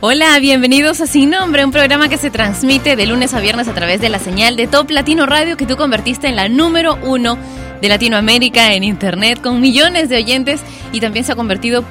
Hola, 0.00 0.38
bienvenidos 0.38 1.00
a 1.00 1.08
Sin 1.08 1.30
Nombre, 1.30 1.64
un 1.64 1.72
programa 1.72 2.08
que 2.08 2.18
se 2.18 2.30
transmite 2.30 2.94
de 2.94 3.04
lunes 3.04 3.34
a 3.34 3.40
viernes 3.40 3.66
a 3.66 3.74
través 3.74 4.00
de 4.00 4.08
la 4.08 4.20
señal 4.20 4.54
de 4.54 4.68
Top 4.68 4.88
Latino 4.92 5.26
Radio 5.26 5.56
que 5.56 5.66
tú 5.66 5.76
convertiste 5.76 6.28
en 6.28 6.36
la 6.36 6.48
número 6.48 6.96
uno 7.02 7.36
de 7.82 7.88
Latinoamérica 7.88 8.74
en 8.74 8.84
Internet 8.84 9.40
con 9.42 9.60
millones 9.60 10.08
de 10.08 10.18
oyentes 10.18 10.60
y 10.92 11.00
también 11.00 11.24
se 11.24 11.32
ha 11.32 11.34
convertido 11.34 11.82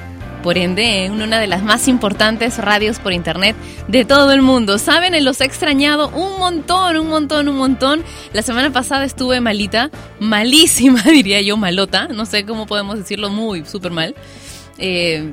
por 0.42 0.56
ende 0.56 1.04
en 1.04 1.20
una 1.20 1.38
de 1.38 1.48
las 1.48 1.62
más 1.62 1.86
importantes 1.86 2.56
radios 2.56 2.98
por 2.98 3.12
internet 3.12 3.54
de 3.88 4.06
todo 4.06 4.32
el 4.32 4.40
mundo. 4.40 4.78
Saben, 4.78 5.22
los 5.22 5.42
he 5.42 5.44
extrañado 5.44 6.08
un 6.08 6.38
montón, 6.38 6.96
un 6.96 7.08
montón, 7.08 7.46
un 7.46 7.58
montón. 7.58 8.02
La 8.32 8.40
semana 8.40 8.72
pasada 8.72 9.04
estuve 9.04 9.42
malita, 9.42 9.90
malísima 10.18 11.02
diría 11.04 11.42
yo, 11.42 11.58
malota, 11.58 12.08
no 12.08 12.24
sé 12.24 12.46
cómo 12.46 12.64
podemos 12.64 12.96
decirlo, 12.96 13.28
muy, 13.28 13.66
súper 13.66 13.92
mal. 13.92 14.14
Eh, 14.78 15.30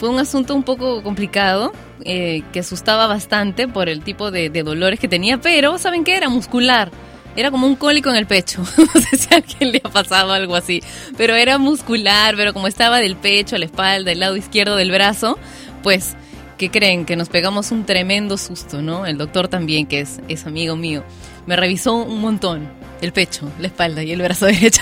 fue 0.00 0.08
un 0.08 0.18
asunto 0.18 0.54
un 0.54 0.62
poco 0.62 1.02
complicado, 1.02 1.74
eh, 2.06 2.42
que 2.54 2.60
asustaba 2.60 3.06
bastante 3.06 3.68
por 3.68 3.90
el 3.90 4.02
tipo 4.02 4.30
de, 4.30 4.48
dolores 4.48 4.98
que 4.98 5.08
tenía, 5.08 5.38
pero 5.42 5.76
¿saben 5.76 6.04
qué? 6.04 6.16
Era 6.16 6.30
muscular. 6.30 6.90
Era 7.36 7.50
como 7.50 7.66
un 7.66 7.76
cólico 7.76 8.08
en 8.08 8.16
el 8.16 8.24
pecho. 8.24 8.62
no 8.78 9.00
sé 9.02 9.18
si 9.18 9.34
a 9.34 9.36
alguien 9.36 9.72
le 9.72 9.82
ha 9.84 9.90
pasado 9.90 10.32
algo 10.32 10.56
así. 10.56 10.82
Pero 11.18 11.34
era 11.34 11.58
muscular, 11.58 12.34
pero 12.34 12.54
como 12.54 12.66
estaba 12.66 12.98
del 12.98 13.14
pecho, 13.14 13.56
a 13.56 13.58
la 13.58 13.66
espalda, 13.66 14.10
el 14.10 14.20
lado 14.20 14.38
izquierdo 14.38 14.76
del 14.76 14.90
brazo, 14.90 15.38
pues, 15.82 16.16
¿qué 16.56 16.70
creen? 16.70 17.04
Que 17.04 17.16
nos 17.16 17.28
pegamos 17.28 17.70
un 17.70 17.84
tremendo 17.84 18.38
susto, 18.38 18.80
¿no? 18.80 19.04
El 19.04 19.18
doctor 19.18 19.48
también, 19.48 19.86
que 19.86 20.00
es, 20.00 20.20
es 20.28 20.46
amigo 20.46 20.76
mío, 20.76 21.04
me 21.44 21.56
revisó 21.56 21.92
un 21.96 22.22
montón. 22.22 22.70
El 23.02 23.12
pecho, 23.12 23.52
la 23.58 23.66
espalda 23.66 24.02
y 24.02 24.12
el 24.12 24.22
brazo 24.22 24.46
derecho. 24.46 24.80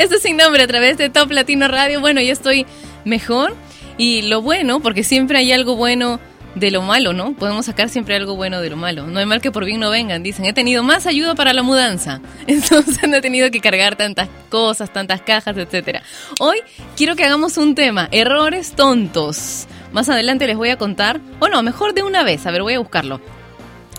Esto 0.00 0.16
es 0.16 0.22
sin 0.22 0.36
nombre 0.36 0.64
a 0.64 0.66
través 0.66 0.98
de 0.98 1.08
Top 1.08 1.30
Latino 1.30 1.68
Radio. 1.68 2.00
Bueno, 2.00 2.20
ya 2.20 2.32
estoy 2.32 2.66
mejor 3.04 3.54
y 3.98 4.22
lo 4.22 4.40
bueno, 4.40 4.80
porque 4.80 5.04
siempre 5.04 5.38
hay 5.38 5.52
algo 5.52 5.76
bueno 5.76 6.20
de 6.54 6.70
lo 6.70 6.82
malo, 6.82 7.12
¿no? 7.12 7.34
Podemos 7.34 7.66
sacar 7.66 7.88
siempre 7.88 8.16
algo 8.16 8.36
bueno 8.36 8.60
de 8.60 8.70
lo 8.70 8.76
malo. 8.76 9.06
No 9.06 9.18
hay 9.18 9.26
mal 9.26 9.40
que 9.40 9.50
por 9.50 9.64
bien 9.64 9.80
no 9.80 9.90
vengan, 9.90 10.22
dicen. 10.22 10.44
He 10.44 10.52
tenido 10.52 10.82
más 10.82 11.06
ayuda 11.06 11.34
para 11.34 11.52
la 11.52 11.62
mudanza. 11.62 12.20
Entonces 12.46 13.08
no 13.08 13.16
he 13.16 13.20
tenido 13.20 13.50
que 13.50 13.60
cargar 13.60 13.96
tantas 13.96 14.28
cosas, 14.48 14.92
tantas 14.92 15.20
cajas, 15.22 15.56
etcétera. 15.56 16.02
Hoy 16.40 16.58
quiero 16.96 17.16
que 17.16 17.24
hagamos 17.24 17.58
un 17.58 17.74
tema, 17.74 18.08
errores 18.12 18.72
tontos. 18.72 19.66
Más 19.92 20.08
adelante 20.08 20.46
les 20.46 20.56
voy 20.56 20.70
a 20.70 20.76
contar, 20.76 21.20
o 21.38 21.48
no, 21.48 21.62
mejor 21.62 21.94
de 21.94 22.02
una 22.02 22.22
vez, 22.22 22.46
a 22.46 22.50
ver, 22.50 22.62
voy 22.62 22.74
a 22.74 22.78
buscarlo. 22.78 23.20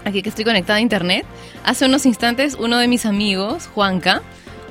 Aquí 0.06 0.22
que 0.22 0.30
estoy 0.30 0.46
conectada 0.46 0.78
a 0.78 0.82
internet. 0.82 1.26
Hace 1.64 1.86
unos 1.86 2.06
instantes 2.06 2.56
uno 2.60 2.78
de 2.78 2.88
mis 2.88 3.06
amigos, 3.06 3.70
Juanca, 3.74 4.22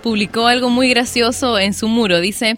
publicó 0.03 0.47
algo 0.47 0.71
muy 0.71 0.89
gracioso 0.89 1.59
en 1.59 1.75
su 1.75 1.89
muro. 1.89 2.21
Dice, 2.21 2.57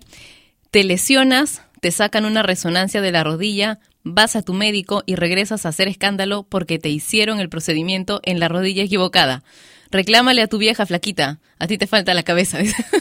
te 0.71 0.85
lesionas, 0.85 1.63
te 1.81 1.91
sacan 1.91 2.25
una 2.25 2.43
resonancia 2.43 3.01
de 3.01 3.13
la 3.13 3.25
rodilla, 3.25 3.79
vas 4.03 4.37
a 4.37 4.43
tu 4.43 4.53
médico 4.55 5.03
y 5.07 5.15
regresas 5.17 5.67
a 5.67 5.71
hacer 5.71 5.89
escándalo 5.89 6.45
porque 6.45 6.79
te 6.79 6.89
hicieron 6.89 7.41
el 7.41 7.49
procedimiento 7.49 8.21
en 8.23 8.41
la 8.41 8.49
rodilla 8.49 8.83
equivocada. 8.83 9.43
Reclámale 9.91 10.43
a 10.43 10.47
tu 10.47 10.59
vieja 10.59 10.87
flaquita, 10.87 11.41
a 11.59 11.67
ti 11.67 11.77
te 11.77 11.87
falta 11.87 12.15
la 12.15 12.23
cabeza. 12.23 12.59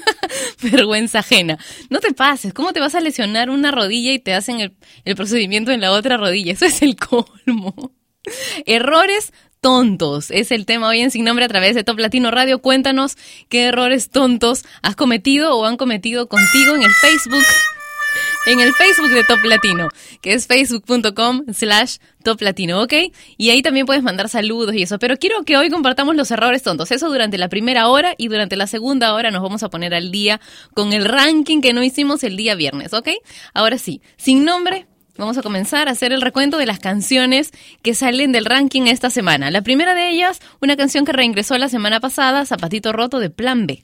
Vergüenza 0.61 1.19
ajena. 1.19 1.59
No 1.89 1.99
te 1.99 2.13
pases, 2.13 2.53
¿cómo 2.53 2.73
te 2.73 2.79
vas 2.79 2.95
a 2.95 2.99
lesionar 2.99 3.49
una 3.49 3.71
rodilla 3.71 4.11
y 4.11 4.19
te 4.19 4.33
hacen 4.33 4.59
el, 4.59 4.73
el 5.05 5.15
procedimiento 5.15 5.71
en 5.71 5.81
la 5.81 5.91
otra 5.91 6.17
rodilla? 6.17 6.53
Eso 6.53 6.65
es 6.65 6.81
el 6.81 6.95
colmo. 6.95 7.93
Errores 8.65 9.31
tontos. 9.61 10.31
Es 10.31 10.51
el 10.51 10.65
tema 10.65 10.87
hoy 10.87 11.01
en 11.01 11.11
Sin 11.11 11.25
Nombre 11.25 11.45
a 11.45 11.49
través 11.49 11.75
de 11.75 11.83
Top 11.83 11.99
Latino 11.99 12.31
Radio. 12.31 12.59
Cuéntanos 12.59 13.17
qué 13.49 13.65
errores 13.65 14.09
tontos 14.09 14.63
has 14.81 14.95
cometido 14.95 15.55
o 15.55 15.65
han 15.65 15.77
cometido 15.77 16.27
contigo 16.27 16.75
en 16.75 16.83
el 16.83 16.91
Facebook 16.91 17.43
en 18.51 18.59
el 18.59 18.73
Facebook 18.73 19.09
de 19.09 19.23
Top 19.23 19.43
Latino, 19.43 19.89
que 20.21 20.33
es 20.33 20.47
facebook.com 20.47 21.43
slash 21.53 21.97
Top 22.23 22.41
Latino, 22.41 22.81
¿ok? 22.81 22.93
Y 23.37 23.51
ahí 23.51 23.61
también 23.61 23.85
puedes 23.85 24.01
mandar 24.01 24.27
saludos 24.27 24.73
y 24.73 24.83
eso. 24.83 24.97
Pero 24.97 25.17
quiero 25.17 25.43
que 25.43 25.55
hoy 25.55 25.69
compartamos 25.69 26.15
los 26.15 26.31
errores 26.31 26.63
tontos. 26.63 26.91
Eso 26.91 27.09
durante 27.09 27.37
la 27.37 27.47
primera 27.47 27.87
hora 27.87 28.15
y 28.17 28.27
durante 28.27 28.55
la 28.55 28.67
segunda 28.67 29.13
hora 29.13 29.31
nos 29.31 29.43
vamos 29.43 29.61
a 29.63 29.69
poner 29.69 29.93
al 29.93 30.11
día 30.11 30.41
con 30.73 30.93
el 30.93 31.05
ranking 31.05 31.61
que 31.61 31.73
no 31.73 31.83
hicimos 31.83 32.23
el 32.23 32.37
día 32.37 32.55
viernes, 32.55 32.93
¿ok? 32.93 33.09
Ahora 33.53 33.77
sí, 33.77 34.01
sin 34.17 34.45
nombre, 34.45 34.87
Vamos 35.17 35.37
a 35.37 35.41
comenzar 35.41 35.89
a 35.89 35.91
hacer 35.91 36.13
el 36.13 36.21
recuento 36.21 36.57
de 36.57 36.65
las 36.65 36.79
canciones 36.79 37.51
que 37.81 37.93
salen 37.93 38.31
del 38.31 38.45
ranking 38.45 38.83
esta 38.83 39.09
semana. 39.09 39.51
La 39.51 39.61
primera 39.61 39.93
de 39.93 40.07
ellas, 40.07 40.39
una 40.61 40.77
canción 40.77 41.03
que 41.03 41.11
reingresó 41.11 41.57
la 41.57 41.67
semana 41.67 41.99
pasada, 41.99 42.45
Zapatito 42.45 42.93
Roto 42.93 43.19
de 43.19 43.29
Plan 43.29 43.67
B. 43.67 43.83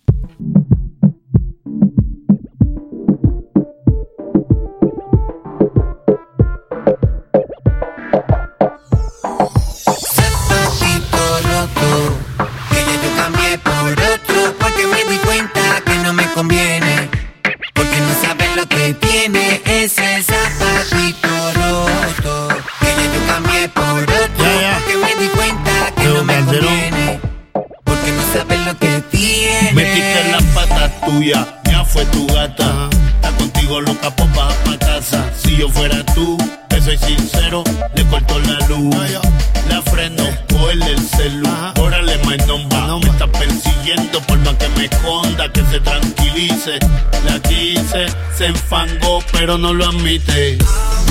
pero 49.31 49.57
no 49.57 49.73
lo 49.73 49.85
admite. 49.85 50.57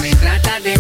Me 0.03 0.15
trata 0.17 0.59
de 0.61 0.74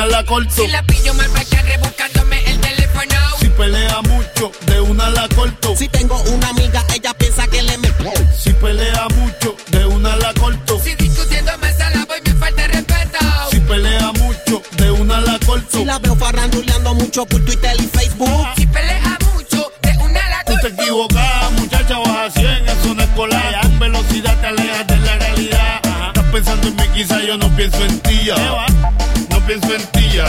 una 0.00 0.16
la 0.16 0.24
corto. 0.24 0.62
Si 0.62 0.66
la 0.68 0.82
pillo 0.82 1.12
mal 1.12 1.28
para 1.28 1.62
rebuscándome 1.62 2.42
el 2.46 2.58
teléfono. 2.58 3.16
Si 3.38 3.48
pelea 3.50 4.00
mucho, 4.02 4.50
de 4.66 4.80
una 4.80 5.10
la 5.10 5.28
corto. 5.28 5.76
Si 5.76 5.88
tengo 5.88 6.18
una 6.32 6.48
amiga, 6.48 6.82
ella 6.94 7.12
piensa 7.14 7.46
que 7.48 7.62
le 7.62 7.76
me. 7.78 7.88
Si 8.38 8.50
pelea 8.54 9.06
mucho, 9.16 9.56
de 9.68 9.84
una 9.84 10.16
la 10.16 10.32
corto. 10.34 10.80
Si 10.82 10.94
discutiendo 10.94 11.52
me 11.58 11.72
sala 11.74 12.06
voy 12.06 12.18
me 12.24 12.32
falta 12.34 12.66
respeto. 12.68 13.18
Si 13.50 13.60
pelea 13.60 14.12
mucho, 14.12 14.62
de 14.78 14.90
una 14.90 15.20
la 15.20 15.38
corto. 15.44 15.78
Si 15.78 15.84
la 15.84 15.98
veo 15.98 16.16
faranduleando 16.16 16.94
mucho 16.94 17.26
por 17.26 17.44
Twitter 17.44 17.76
y 17.78 17.86
Facebook. 17.86 18.48
Si 18.56 18.66
pelea 18.66 19.18
mucho, 19.34 19.70
de 19.82 19.96
una 19.98 20.28
la 20.30 20.44
Tú 20.46 20.54
te 20.62 20.68
equivocas, 20.68 21.52
muchacha, 21.58 21.98
vas 21.98 22.34
a 22.36 22.40
100, 22.40 22.68
es 22.68 22.86
una 22.86 23.04
escolar. 23.04 23.60
Con 23.60 23.78
velocidad 23.78 24.40
te 24.40 24.46
alejas 24.46 24.86
de 24.86 24.96
la 24.96 25.16
realidad. 25.16 25.80
Estás 26.06 26.24
pensando 26.32 26.68
en 26.68 26.76
mí, 26.76 26.84
quizá 26.94 27.20
yo 27.20 27.36
no 27.36 27.54
pienso 27.54 27.84
en 27.84 28.00
ti 28.00 28.24
ya. 28.24 28.66
Pienso 29.50 29.74
en 29.74 29.84
ti 29.88 30.08
ya. 30.14 30.26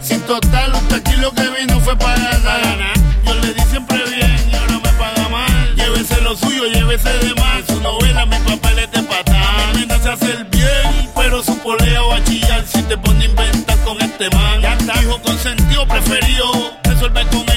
Si 0.00 0.16
total, 0.20 0.72
usted 0.72 0.96
aquí 0.96 1.14
lo 1.16 1.30
que 1.32 1.42
vino 1.42 1.78
fue 1.80 1.94
para 1.94 2.38
ganar. 2.38 2.94
Yo 3.22 3.34
le 3.34 3.52
di 3.52 3.60
siempre 3.68 3.98
bien 4.08 4.34
y 4.50 4.54
ahora 4.56 4.80
me 4.82 4.88
paga 4.98 5.28
mal. 5.28 5.76
Llévese 5.76 6.18
lo 6.22 6.34
suyo, 6.34 6.64
llévese 6.64 7.10
de 7.18 7.34
más. 7.34 7.66
Su 7.66 7.78
novela, 7.82 8.24
mi 8.24 8.38
papel 8.38 8.78
es 8.78 8.90
de 8.92 9.02
patán. 9.02 9.74
Mi 9.74 9.80
nena 9.80 9.98
se 9.98 10.08
hace 10.08 10.30
el 10.32 10.44
bien, 10.44 11.10
pero 11.14 11.42
su 11.42 11.54
polea 11.58 12.00
va 12.00 12.16
a 12.16 12.66
si 12.66 12.82
te 12.84 12.96
pone 12.96 13.26
a 13.26 13.28
inventar 13.28 13.78
con 13.80 14.00
este 14.00 14.30
man. 14.30 14.62
Ya 14.62 14.72
está, 14.72 15.02
hijo 15.02 15.20
consentido, 15.20 15.86
preferido. 15.86 16.72
Resuelve 16.82 17.26
con. 17.26 17.51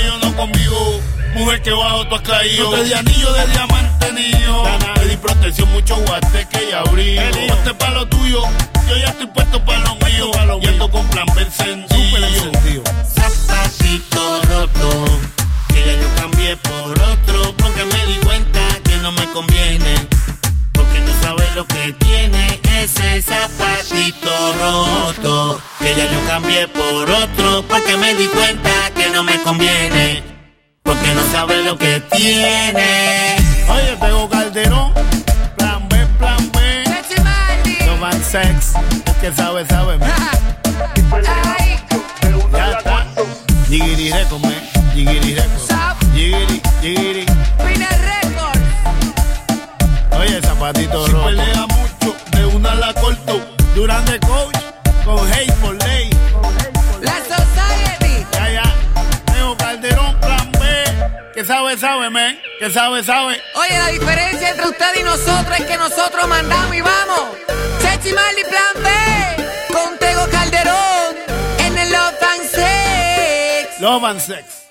Mujer 1.36 1.62
que 1.62 1.72
bajo 1.72 2.08
tú 2.08 2.16
has 2.16 2.22
caído. 2.22 2.72
No 2.72 2.78
te 2.78 2.84
di 2.86 2.94
anillo 2.94 3.34
de 3.34 3.48
diamante 3.48 4.14
niño. 4.14 4.64
Te 4.96 5.06
di 5.10 5.18
protección, 5.18 5.70
mucho 5.74 5.98
guateque 5.98 6.70
y 6.70 6.74
abrigo. 6.74 7.22
Ponte 7.50 7.74
pa' 7.74 7.90
lo 7.90 8.08
tuyo, 8.08 8.42
yo 8.88 8.98
ya 8.98 9.08
estoy 9.08 9.28
puesto 9.28 9.64
pa' 9.66 9.78
lo 9.80 9.96
mío. 9.96 10.32
Y 10.62 10.68
ando 10.68 10.90
con 10.90 11.06
plan 11.10 11.26
B 11.36 11.42
encendido. 11.42 12.84
Zapatito 13.14 14.42
roto, 14.44 15.06
que 15.68 15.86
ya 15.86 15.94
yo 16.02 16.08
cambié 16.16 16.56
por 16.56 17.02
otro. 17.02 17.54
Porque 17.58 17.84
me 17.84 18.06
di 18.06 18.18
cuenta 18.24 18.62
que 18.86 18.98
no 19.00 19.12
me 19.12 19.26
conviene. 19.34 20.08
Porque 20.72 21.00
no 21.02 21.12
sabes 21.22 21.54
lo 21.54 21.66
que 21.68 21.94
tiene 22.00 22.62
ese 22.82 23.22
zapatito 23.22 24.54
roto. 24.62 25.62
Que 25.80 25.96
ya 25.96 26.10
yo 26.10 26.28
cambié 26.28 26.68
por 26.70 27.10
otro. 27.12 27.66
Porque 27.68 27.98
me 27.98 28.16
di 28.16 28.28
cuenta 28.28 28.72
que 28.96 29.10
no 29.10 29.22
me 29.24 29.38
conviene. 29.44 30.35
Porque 30.86 31.14
no 31.16 31.24
sabe 31.32 31.64
lo 31.64 31.78
que 31.78 32.00
tiene. 32.16 33.36
Oye, 33.68 33.98
tengo 34.00 34.30
Calderón. 34.30 34.94
Plan 35.58 35.90
B, 35.90 36.06
plan 36.20 36.52
B. 36.52 36.84
No 37.86 38.00
van 38.00 38.24
sex. 38.24 38.74
Es 39.06 39.14
que 39.20 39.34
sabe, 39.34 39.66
sabe. 39.66 39.98
Ya 42.54 42.72
está. 42.78 43.06
Jigiri 43.68 44.12
record, 44.12 44.42
man. 44.42 44.54
Jigiri 44.94 45.36
record. 45.36 46.06
Jigiri, 46.14 46.62
jigiri. 46.82 47.26
Oye, 50.20 50.42
zapatito 50.42 51.08
rojo. 51.08 51.30
Si 51.30 51.36
pelea 51.36 51.66
mucho, 51.68 52.16
de 52.32 52.46
una 52.46 52.76
la 52.76 52.94
corto. 52.94 53.42
Durante 53.76 54.20
coach, 54.20 54.56
con 55.04 55.20
hate 55.34 55.52
por 55.56 55.78
sabe, 61.46 61.78
sabe, 61.78 62.10
man. 62.10 62.38
Que 62.60 62.70
sabe, 62.70 63.04
sabe. 63.04 63.42
Oye, 63.56 63.78
la 63.78 63.88
diferencia 63.88 64.50
entre 64.50 64.68
usted 64.68 64.96
y 65.00 65.04
nosotros 65.04 65.60
es 65.60 65.66
que 65.66 65.78
nosotros 65.78 66.28
mandamos 66.28 66.76
y 66.76 66.82
vamos. 66.82 67.22
Chechi 67.82 68.14
Marley 68.14 68.44
Plan 68.44 68.84
B. 68.84 69.74
Con 69.74 69.98
Tego 69.98 70.28
Calderón. 70.32 71.16
En 71.60 71.78
el 71.78 71.92
Love 71.92 72.24
and 72.24 72.50
Sex. 72.50 73.82
Love 73.82 74.04
and 74.04 74.20
sex. 74.20 74.66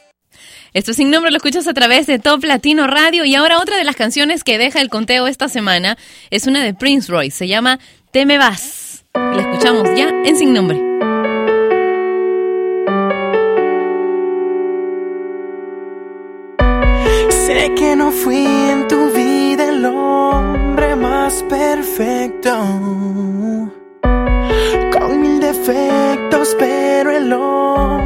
Esto 0.73 0.93
sin 0.93 1.11
nombre 1.11 1.31
lo 1.31 1.37
escuchas 1.37 1.69
a 1.69 1.73
través 1.73 2.09
de 2.09 2.19
Top 2.19 2.43
Latino 2.43 2.89
Radio 2.89 3.25
y 3.25 3.37
ahora 3.37 3.61
otra 3.61 3.77
de 3.77 3.85
las 3.85 3.95
canciones 3.95 4.43
que 4.43 4.59
deja 4.59 4.81
el 4.81 4.91
conteo 4.91 5.29
esta 5.29 5.49
semana 5.49 5.97
es 6.31 6.49
una 6.49 6.65
de 6.65 6.75
Prince 6.75 7.13
Royce, 7.13 7.37
se 7.37 7.47
llama 7.47 7.79
Te 8.11 8.27
me 8.27 8.39
vas. 8.39 9.05
Y 9.15 9.37
la 9.37 9.43
escuchamos 9.43 9.89
ya 9.97 10.09
en 10.25 10.37
Sin 10.37 10.53
Nombre. 10.53 10.94
Sé 17.55 17.73
que 17.77 17.95
no 17.95 18.11
fui 18.11 18.45
en 18.45 18.89
tu 18.89 19.11
vida 19.13 19.69
el 19.69 19.85
hombre 19.85 20.97
más 20.97 21.41
perfecto, 21.45 22.51
con 24.93 25.21
mil 25.21 25.39
defectos, 25.39 26.57
pero 26.59 27.13
el 27.13 27.33
hombre 27.33 28.04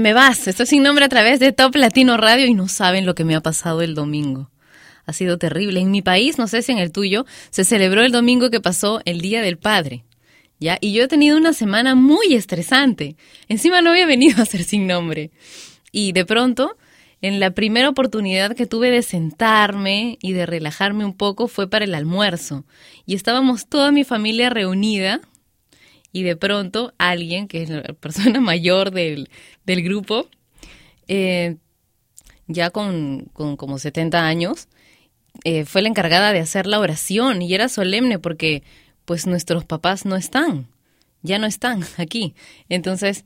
Me 0.00 0.12
vas. 0.12 0.48
Estoy 0.48 0.66
sin 0.66 0.82
nombre 0.82 1.04
a 1.04 1.08
través 1.08 1.38
de 1.38 1.52
Top 1.52 1.76
Latino 1.76 2.16
Radio 2.16 2.46
y 2.46 2.54
no 2.54 2.66
saben 2.66 3.06
lo 3.06 3.14
que 3.14 3.24
me 3.24 3.36
ha 3.36 3.40
pasado 3.40 3.80
el 3.80 3.94
domingo. 3.94 4.50
Ha 5.06 5.12
sido 5.12 5.38
terrible. 5.38 5.78
En 5.80 5.92
mi 5.92 6.02
país, 6.02 6.36
no 6.36 6.48
sé 6.48 6.62
si 6.62 6.72
en 6.72 6.78
el 6.78 6.90
tuyo, 6.90 7.26
se 7.50 7.64
celebró 7.64 8.02
el 8.02 8.10
domingo 8.10 8.50
que 8.50 8.60
pasó 8.60 9.00
el 9.04 9.20
Día 9.20 9.40
del 9.40 9.56
Padre. 9.56 10.04
¿Ya? 10.58 10.78
Y 10.80 10.92
yo 10.92 11.04
he 11.04 11.08
tenido 11.08 11.36
una 11.36 11.52
semana 11.52 11.94
muy 11.94 12.34
estresante. 12.34 13.16
Encima 13.48 13.82
no 13.82 13.90
había 13.90 14.06
venido 14.06 14.42
a 14.42 14.46
ser 14.46 14.64
sin 14.64 14.88
nombre. 14.88 15.30
Y 15.92 16.10
de 16.10 16.24
pronto, 16.24 16.76
en 17.22 17.38
la 17.38 17.52
primera 17.52 17.88
oportunidad 17.88 18.56
que 18.56 18.66
tuve 18.66 18.90
de 18.90 19.02
sentarme 19.02 20.18
y 20.20 20.32
de 20.32 20.44
relajarme 20.44 21.04
un 21.04 21.14
poco 21.16 21.46
fue 21.46 21.70
para 21.70 21.84
el 21.84 21.94
almuerzo. 21.94 22.64
Y 23.06 23.14
estábamos 23.14 23.68
toda 23.68 23.92
mi 23.92 24.02
familia 24.02 24.50
reunida 24.50 25.20
y 26.14 26.22
de 26.22 26.36
pronto 26.36 26.94
alguien, 26.96 27.48
que 27.48 27.64
es 27.64 27.68
la 27.68 27.82
persona 28.00 28.40
mayor 28.40 28.92
del, 28.92 29.28
del 29.66 29.82
grupo, 29.82 30.28
eh, 31.08 31.56
ya 32.46 32.70
con, 32.70 33.28
con 33.32 33.56
como 33.56 33.78
70 33.78 34.24
años, 34.24 34.68
eh, 35.42 35.64
fue 35.64 35.82
la 35.82 35.88
encargada 35.88 36.32
de 36.32 36.38
hacer 36.38 36.68
la 36.68 36.78
oración 36.78 37.42
y 37.42 37.52
era 37.52 37.68
solemne 37.68 38.20
porque 38.20 38.62
pues 39.04 39.26
nuestros 39.26 39.64
papás 39.64 40.06
no 40.06 40.14
están, 40.14 40.68
ya 41.22 41.38
no 41.40 41.46
están 41.46 41.82
aquí. 41.98 42.36
Entonces 42.68 43.24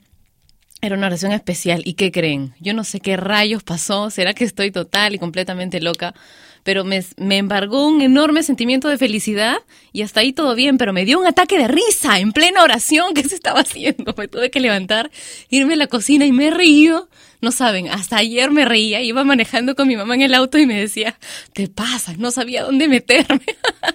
era 0.81 0.97
una 0.97 1.09
oración 1.09 1.33
especial. 1.33 1.83
¿Y 1.85 1.93
qué 1.93 2.11
creen? 2.11 2.55
Yo 2.59 2.73
no 2.73 2.85
sé 2.85 3.01
qué 3.01 3.19
rayos 3.19 3.65
pasó, 3.65 4.09
será 4.09 4.33
que 4.33 4.45
estoy 4.45 4.71
total 4.71 5.15
y 5.15 5.19
completamente 5.19 5.79
loca, 5.83 6.15
pero 6.63 6.85
me, 6.85 7.05
me 7.17 7.39
embargó 7.39 7.87
un 7.87 8.03
enorme 8.03 8.43
sentimiento 8.43 8.89
de 8.89 8.99
felicidad 8.99 9.59
y 9.93 10.03
hasta 10.03 10.21
ahí 10.21 10.33
todo 10.33 10.55
bien, 10.55 10.79
pero 10.79 10.93
me 10.93 11.05
dio 11.05 11.19
un 11.19 11.27
ataque 11.27 11.59
de 11.59 11.69
risa 11.69 12.19
en 12.19 12.33
plena 12.33 12.63
oración 12.63 13.15
que 13.15 13.25
se 13.25 13.35
estaba 13.35 13.61
haciendo. 13.61 14.15
Me 14.19 14.29
tuve 14.29 14.51
que 14.51 14.61
levantar, 14.61 15.11
irme 15.49 15.75
a 15.75 15.77
la 15.77 15.87
cocina 15.87 16.27
y 16.27 16.33
me 16.33 16.51
río. 16.51 17.09
No 17.41 17.53
saben, 17.53 17.89
hasta 17.89 18.17
ayer 18.17 18.51
me 18.51 18.65
reía, 18.65 19.01
iba 19.01 19.23
manejando 19.23 19.77
con 19.77 19.87
mi 19.87 19.97
mamá 19.97 20.17
en 20.17 20.23
el 20.23 20.35
auto 20.35 20.59
y 20.59 20.67
me 20.67 20.79
decía, 20.79 21.17
te 21.53 21.69
pasas, 21.69 22.19
no 22.19 22.33
sabía 22.33 22.65
dónde 22.65 22.89
meterme. 22.89 23.45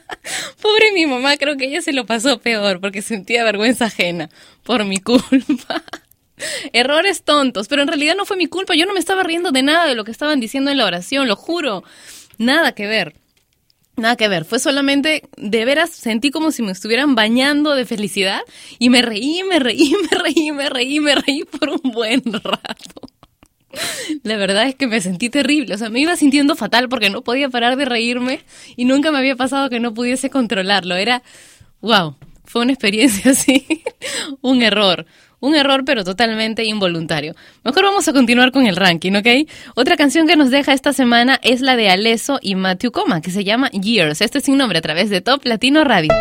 Pobre 0.62 0.94
mi 0.94 1.06
mamá, 1.06 1.36
creo 1.36 1.58
que 1.58 1.66
ella 1.66 1.82
se 1.82 1.92
lo 1.92 2.06
pasó 2.06 2.40
peor 2.40 2.80
porque 2.80 3.02
sentía 3.02 3.44
vergüenza 3.44 3.86
ajena 3.86 4.30
por 4.64 4.86
mi 4.86 5.00
culpa. 5.00 5.84
Errores 6.74 7.24
tontos, 7.24 7.68
pero 7.68 7.82
en 7.82 7.88
realidad 7.88 8.16
no 8.16 8.26
fue 8.26 8.38
mi 8.38 8.48
culpa, 8.48 8.76
yo 8.76 8.86
no 8.86 8.94
me 8.94 9.00
estaba 9.00 9.24
riendo 9.24 9.52
de 9.52 9.64
nada 9.64 9.86
de 9.86 9.96
lo 9.96 10.04
que 10.04 10.12
estaban 10.12 10.40
diciendo 10.40 10.72
en 10.72 10.78
la 10.78 10.86
oración, 10.86 11.28
lo 11.28 11.36
juro. 11.36 11.84
Nada 12.38 12.74
que 12.74 12.88
ver. 12.88 13.16
Nada 13.96 14.16
que 14.16 14.28
ver, 14.28 14.44
fue 14.44 14.58
solamente, 14.58 15.22
de 15.38 15.66
veras, 15.66 15.92
sentí 15.92 16.32
como 16.32 16.52
si 16.52 16.64
me 16.64 16.72
estuvieran 16.72 17.14
bañando 17.14 17.76
de 17.76 17.86
felicidad 17.86 18.42
y 18.80 18.90
me 18.90 19.04
reí, 19.04 19.44
me 19.48 19.60
reí, 19.60 19.94
me 20.12 20.18
reí, 20.18 20.52
me 20.52 20.70
reí, 20.70 21.00
me 21.00 21.16
reí 21.16 21.44
por 21.44 21.70
un 21.70 21.92
buen 21.92 22.24
rato. 22.26 23.02
La 24.24 24.38
verdad 24.38 24.68
es 24.68 24.76
que 24.76 24.88
me 24.88 25.00
sentí 25.02 25.30
terrible, 25.30 25.76
o 25.76 25.78
sea, 25.78 25.90
me 25.90 26.00
iba 26.00 26.16
sintiendo 26.16 26.56
fatal 26.56 26.90
porque 26.90 27.12
no 27.12 27.22
podía 27.24 27.50
parar 27.50 27.76
de 27.76 27.86
reírme 27.86 28.42
y 28.76 28.86
nunca 28.86 29.12
me 29.12 29.20
había 29.20 29.36
pasado 29.36 29.70
que 29.70 29.80
no 29.80 29.94
pudiese 29.94 30.32
controlarlo. 30.32 30.96
Era, 30.96 31.22
wow, 31.82 32.16
fue 32.46 32.64
una 32.64 32.74
experiencia 32.74 33.32
así, 33.32 33.84
un 34.42 34.64
error, 34.64 35.06
un 35.44 35.56
error 35.56 35.84
pero 35.86 36.06
totalmente 36.06 36.64
involuntario. 36.64 37.36
Mejor 37.66 37.84
vamos 37.84 38.08
a 38.08 38.14
continuar 38.14 38.54
con 38.54 38.66
el 38.66 38.78
ranking, 38.78 39.12
¿ok? 39.12 39.28
Otra 39.76 39.98
canción 39.98 40.26
que 40.26 40.38
nos 40.38 40.52
deja 40.52 40.72
esta 40.72 40.94
semana 40.94 41.38
es 41.44 41.60
la 41.60 41.76
de 41.76 41.90
Aleso 41.90 42.40
y 42.42 42.56
Matthew 42.56 42.92
Coma, 42.92 43.20
que 43.20 43.30
se 43.30 43.44
llama 43.44 43.70
Years. 43.72 44.22
Este 44.22 44.38
es 44.38 44.46
sin 44.46 44.58
nombre 44.58 44.80
a 44.80 44.82
través 44.82 45.10
de 45.10 45.20
Top 45.20 45.46
Latino 45.46 45.84
Radio. 45.84 46.14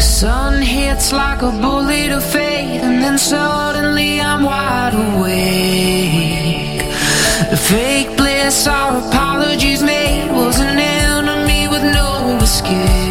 Sun 0.00 0.62
hits 0.62 1.12
like 1.12 1.42
a 1.42 1.50
bullet 1.60 2.12
of 2.12 2.24
fate, 2.24 2.80
and 2.82 3.02
then 3.02 3.18
suddenly 3.18 4.20
I'm 4.20 4.44
wide 4.44 4.94
awake. 4.94 6.82
The 7.50 7.56
fake 7.56 8.16
bliss, 8.16 8.66
our 8.66 8.98
apologies 8.98 9.82
made, 9.82 10.07
no 12.70 13.07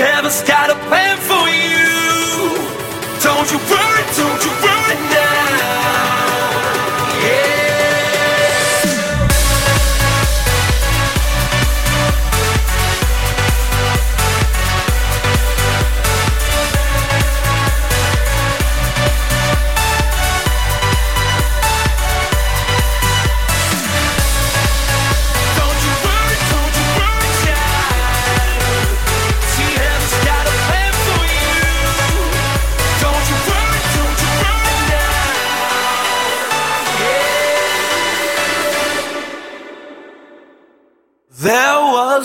Heaven's 0.00 0.40
got 0.48 0.70
a 0.70 0.76
plan 0.88 1.18
for 1.18 1.29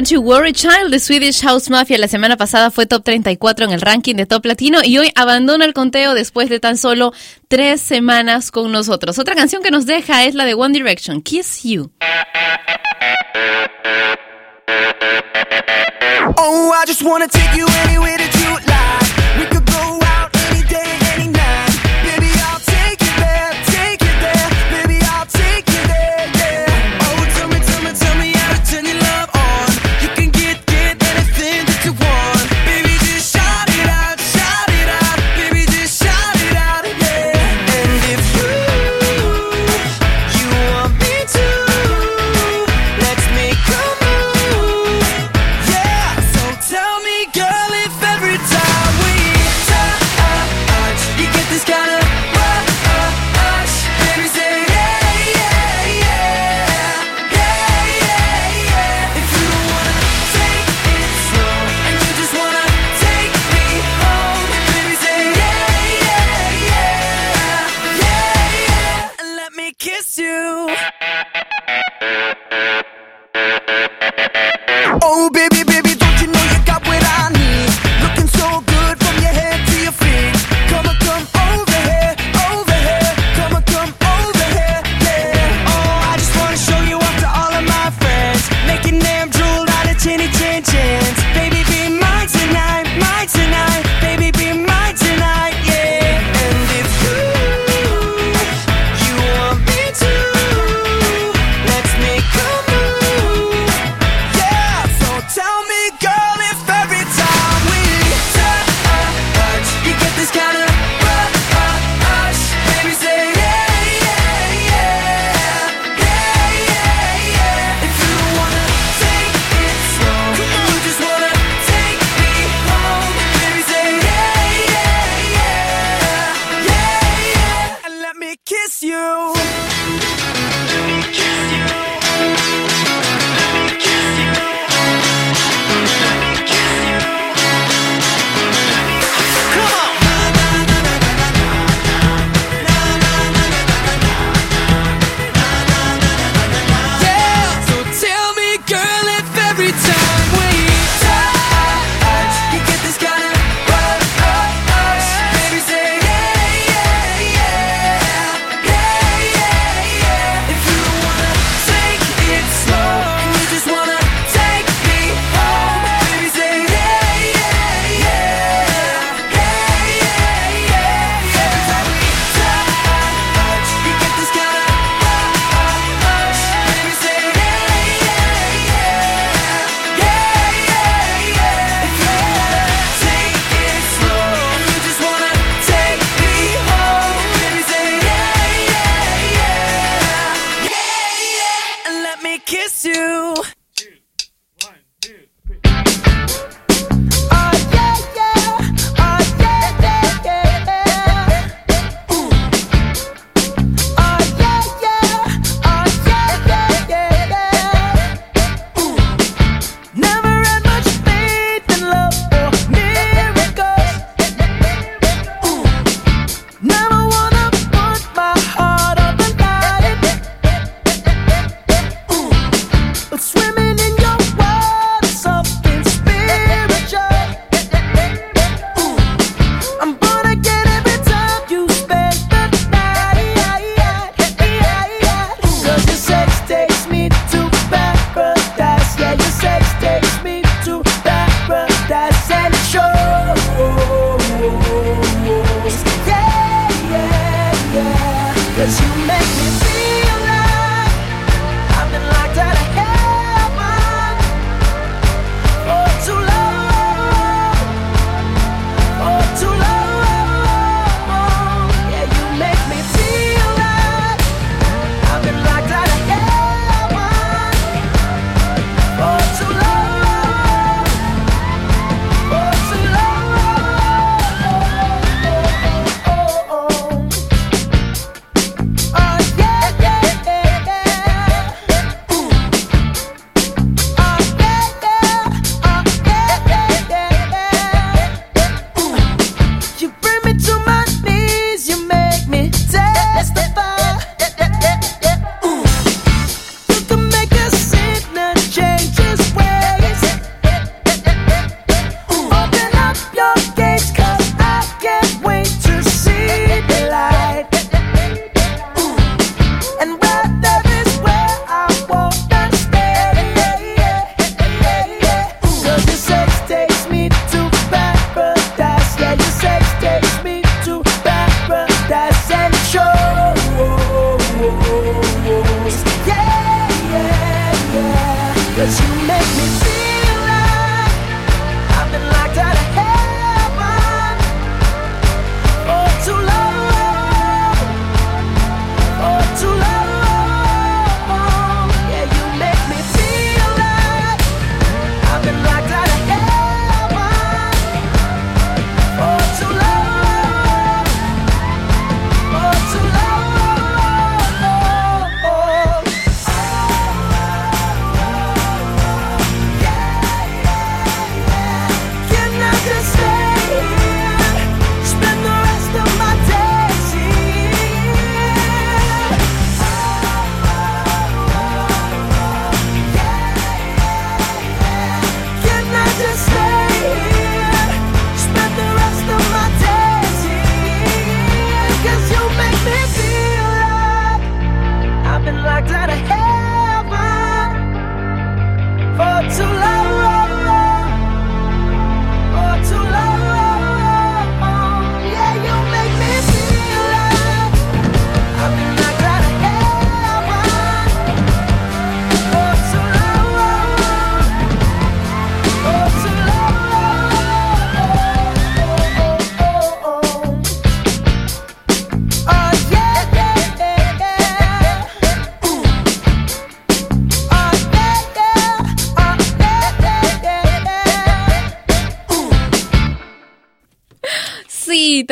Don't 0.00 0.12
You 0.12 0.22
Worry 0.22 0.54
Child 0.54 0.92
de 0.92 0.98
Swedish 0.98 1.42
House 1.42 1.68
Mafia 1.68 1.98
la 1.98 2.08
semana 2.08 2.38
pasada 2.38 2.70
fue 2.70 2.86
top 2.86 3.04
34 3.04 3.66
en 3.66 3.72
el 3.72 3.82
ranking 3.82 4.14
de 4.14 4.24
top 4.24 4.46
latino 4.46 4.78
y 4.82 4.96
hoy 4.96 5.12
abandona 5.14 5.66
el 5.66 5.74
conteo 5.74 6.14
después 6.14 6.48
de 6.48 6.58
tan 6.58 6.78
solo 6.78 7.12
tres 7.48 7.82
semanas 7.82 8.50
con 8.50 8.72
nosotros. 8.72 9.18
Otra 9.18 9.34
canción 9.34 9.62
que 9.62 9.70
nos 9.70 9.84
deja 9.84 10.24
es 10.24 10.34
la 10.34 10.46
de 10.46 10.54
One 10.54 10.72
Direction, 10.72 11.20
Kiss 11.20 11.64
You. 11.64 11.90
Oh, 16.38 16.72
I 16.72 16.86
just 16.86 17.02
wanna 17.02 17.28
take 17.28 17.54
you 17.54 17.66
in 17.66 17.89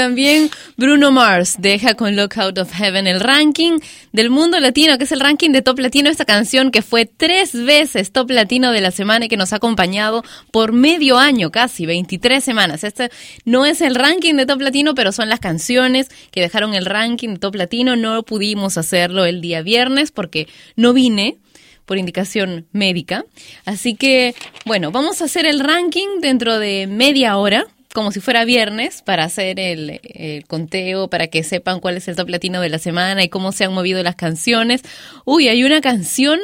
también 0.08 0.48
Bruno 0.78 1.10
Mars 1.10 1.56
deja 1.58 1.92
con 1.92 2.16
Look 2.16 2.38
Out 2.38 2.56
of 2.56 2.72
Heaven 2.72 3.06
el 3.06 3.20
ranking 3.20 3.78
del 4.10 4.30
mundo 4.30 4.58
latino, 4.58 4.96
que 4.96 5.04
es 5.04 5.12
el 5.12 5.20
ranking 5.20 5.50
de 5.50 5.60
Top 5.60 5.78
Latino, 5.78 6.08
esta 6.08 6.24
canción 6.24 6.70
que 6.70 6.80
fue 6.80 7.04
tres 7.04 7.52
veces 7.52 8.10
Top 8.10 8.30
Latino 8.30 8.72
de 8.72 8.80
la 8.80 8.90
semana 8.90 9.26
y 9.26 9.28
que 9.28 9.36
nos 9.36 9.52
ha 9.52 9.56
acompañado 9.56 10.24
por 10.50 10.72
medio 10.72 11.18
año, 11.18 11.50
casi 11.50 11.84
23 11.84 12.42
semanas. 12.42 12.84
Este 12.84 13.10
no 13.44 13.66
es 13.66 13.82
el 13.82 13.96
ranking 13.96 14.32
de 14.36 14.46
Top 14.46 14.62
Latino, 14.62 14.94
pero 14.94 15.12
son 15.12 15.28
las 15.28 15.40
canciones 15.40 16.08
que 16.30 16.40
dejaron 16.40 16.72
el 16.72 16.86
ranking 16.86 17.34
de 17.34 17.38
Top 17.38 17.54
Latino. 17.54 17.94
No 17.94 18.22
pudimos 18.22 18.78
hacerlo 18.78 19.26
el 19.26 19.42
día 19.42 19.60
viernes 19.60 20.10
porque 20.10 20.48
no 20.74 20.94
vine 20.94 21.36
por 21.84 21.98
indicación 21.98 22.66
médica. 22.72 23.26
Así 23.66 23.94
que, 23.94 24.34
bueno, 24.64 24.90
vamos 24.90 25.20
a 25.20 25.26
hacer 25.26 25.44
el 25.44 25.60
ranking 25.60 26.20
dentro 26.22 26.58
de 26.58 26.86
media 26.86 27.36
hora, 27.36 27.66
como 27.98 28.12
si 28.12 28.20
fuera 28.20 28.44
viernes, 28.44 29.02
para 29.02 29.24
hacer 29.24 29.58
el, 29.58 30.44
conteo, 30.46 31.10
para 31.10 31.26
que 31.26 31.42
sepan 31.42 31.80
cuál 31.80 31.96
es 31.96 32.06
el 32.06 32.14
top 32.14 32.28
latino 32.28 32.60
de 32.60 32.68
la 32.68 32.78
semana 32.78 33.24
y 33.24 33.28
cómo 33.28 33.50
se 33.50 33.64
han 33.64 33.72
movido 33.72 34.00
las 34.04 34.14
canciones. 34.14 34.82
Uy, 35.24 35.48
hay 35.48 35.64
una 35.64 35.80
canción. 35.80 36.38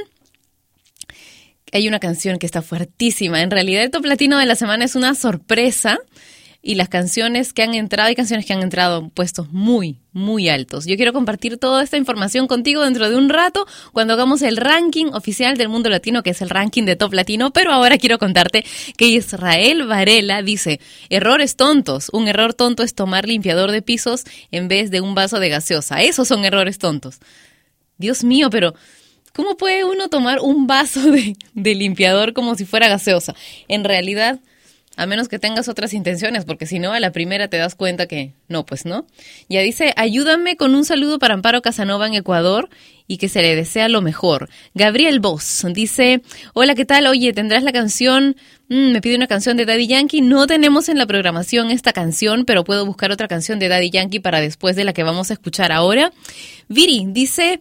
Hay 1.71 1.87
una 1.87 2.01
canción 2.01 2.41
que 2.41 2.47
está 2.47 2.61
fuertísima. 2.61 3.41
En 3.41 3.53
realidad, 3.53 3.85
el 3.85 3.93
top 3.93 4.05
latino 4.05 4.37
de 4.37 4.47
la 4.47 4.57
semana 4.57 4.85
es 4.85 4.97
una 4.97 5.15
sorpresa 5.15 6.01
y 6.67 6.77
las 6.77 6.89
canciones 6.89 7.53
que 7.53 7.63
han 7.63 7.75
entrado, 7.75 8.09
hay 8.09 8.15
canciones 8.15 8.47
que 8.47 8.55
han 8.55 8.63
entrado 8.63 9.01
en 9.01 9.11
puestos 9.11 9.53
muy, 9.53 9.99
muy 10.13 10.49
altos. 10.49 10.87
Yo 10.87 10.97
quiero 10.97 11.13
compartir 11.13 11.59
toda 11.59 11.85
esta 11.85 11.99
información 11.99 12.47
contigo 12.47 12.83
dentro 12.83 13.11
de 13.11 13.17
un 13.17 13.29
rato 13.29 13.67
cuando 13.93 14.15
hagamos 14.15 14.41
el 14.41 14.57
ranking 14.57 15.07
oficial 15.13 15.59
del 15.59 15.69
mundo 15.69 15.91
latino, 15.91 16.23
que 16.23 16.31
es 16.31 16.41
el 16.41 16.49
ranking 16.49 16.85
de 16.85 16.97
top 16.97 17.13
latino, 17.13 17.53
pero 17.53 17.71
ahora 17.71 17.99
quiero 17.99 18.19
contarte 18.19 18.65
que 18.97 19.05
Israel 19.05 19.87
Varela 19.87 20.41
dice, 20.41 20.81
errores 21.11 21.57
tontos, 21.57 22.09
un 22.15 22.29
error 22.29 22.55
tonto 22.55 22.83
es 22.83 22.95
tomar 22.95 23.29
limpiador 23.29 23.71
de 23.71 23.83
pisos 23.83 24.25
en 24.51 24.67
vez 24.67 24.91
de 24.91 25.03
un 25.03 25.15
vaso 25.15 25.41
de 25.41 25.51
gaseosa, 25.51 26.01
esos 26.01 26.27
son 26.27 26.47
errores 26.47 26.79
tontos. 26.79 27.19
Dios 27.99 28.25
mío, 28.25 28.49
pero... 28.51 28.75
¿Cómo 29.37 29.57
puede 29.57 29.83
uno 29.83 30.09
tomar 30.09 30.39
un 30.39 30.69
vaso 30.69 31.11
de, 31.11 31.37
de 31.55 31.75
limpiador 31.75 32.35
como 32.35 32.55
si 32.55 32.65
fuera 32.65 32.87
gaseosa? 32.87 33.35
En 33.67 33.83
realidad, 33.83 34.39
a 34.97 35.07
menos 35.07 35.29
que 35.29 35.39
tengas 35.39 35.69
otras 35.69 35.93
intenciones, 35.93 36.45
porque 36.45 36.67
si 36.67 36.79
no, 36.79 36.93
a 36.93 37.01
la 37.01 37.11
primera 37.11 37.49
te 37.49 37.57
das 37.57 37.75
cuenta 37.75 38.07
que 38.07 38.35
no, 38.49 38.65
pues 38.65 38.85
no. 38.85 39.07
Ya 39.49 39.61
dice, 39.61 39.93
ayúdame 39.97 40.57
con 40.57 40.75
un 40.75 40.85
saludo 40.85 41.19
para 41.19 41.35
Amparo 41.35 41.63
Casanova 41.63 42.07
en 42.07 42.15
Ecuador 42.15 42.69
y 43.07 43.19
que 43.19 43.29
se 43.29 43.43
le 43.43 43.55
desea 43.57 43.89
lo 43.89 44.03
mejor. 44.03 44.49
Gabriel 44.75 45.21
Boss 45.21 45.67
dice, 45.73 46.23
hola, 46.55 46.75
¿qué 46.75 46.85
tal? 46.85 47.07
Oye, 47.07 47.33
¿tendrás 47.33 47.63
la 47.63 47.73
canción? 47.73 48.37
Mm, 48.69 48.93
me 48.93 49.01
pide 49.01 49.17
una 49.17 49.27
canción 49.27 49.57
de 49.57 49.67
Daddy 49.67 49.87
Yankee. 49.87 50.23
No 50.23 50.47
tenemos 50.47 50.89
en 50.89 50.99
la 50.99 51.07
programación 51.07 51.71
esta 51.71 51.93
canción, 51.93 52.45
pero 52.45 52.65
puedo 52.65 52.87
buscar 52.87 53.11
otra 53.11 53.29
canción 53.29 53.59
de 53.59 53.69
Daddy 53.69 53.91
Yankee 53.91 54.21
para 54.21 54.41
después 54.41 54.77
de 54.77 54.85
la 54.85 54.93
que 54.93 55.03
vamos 55.03 55.31
a 55.31 55.35
escuchar 55.35 55.73
ahora. 55.73 56.13
Viri 56.69 57.05
dice... 57.09 57.61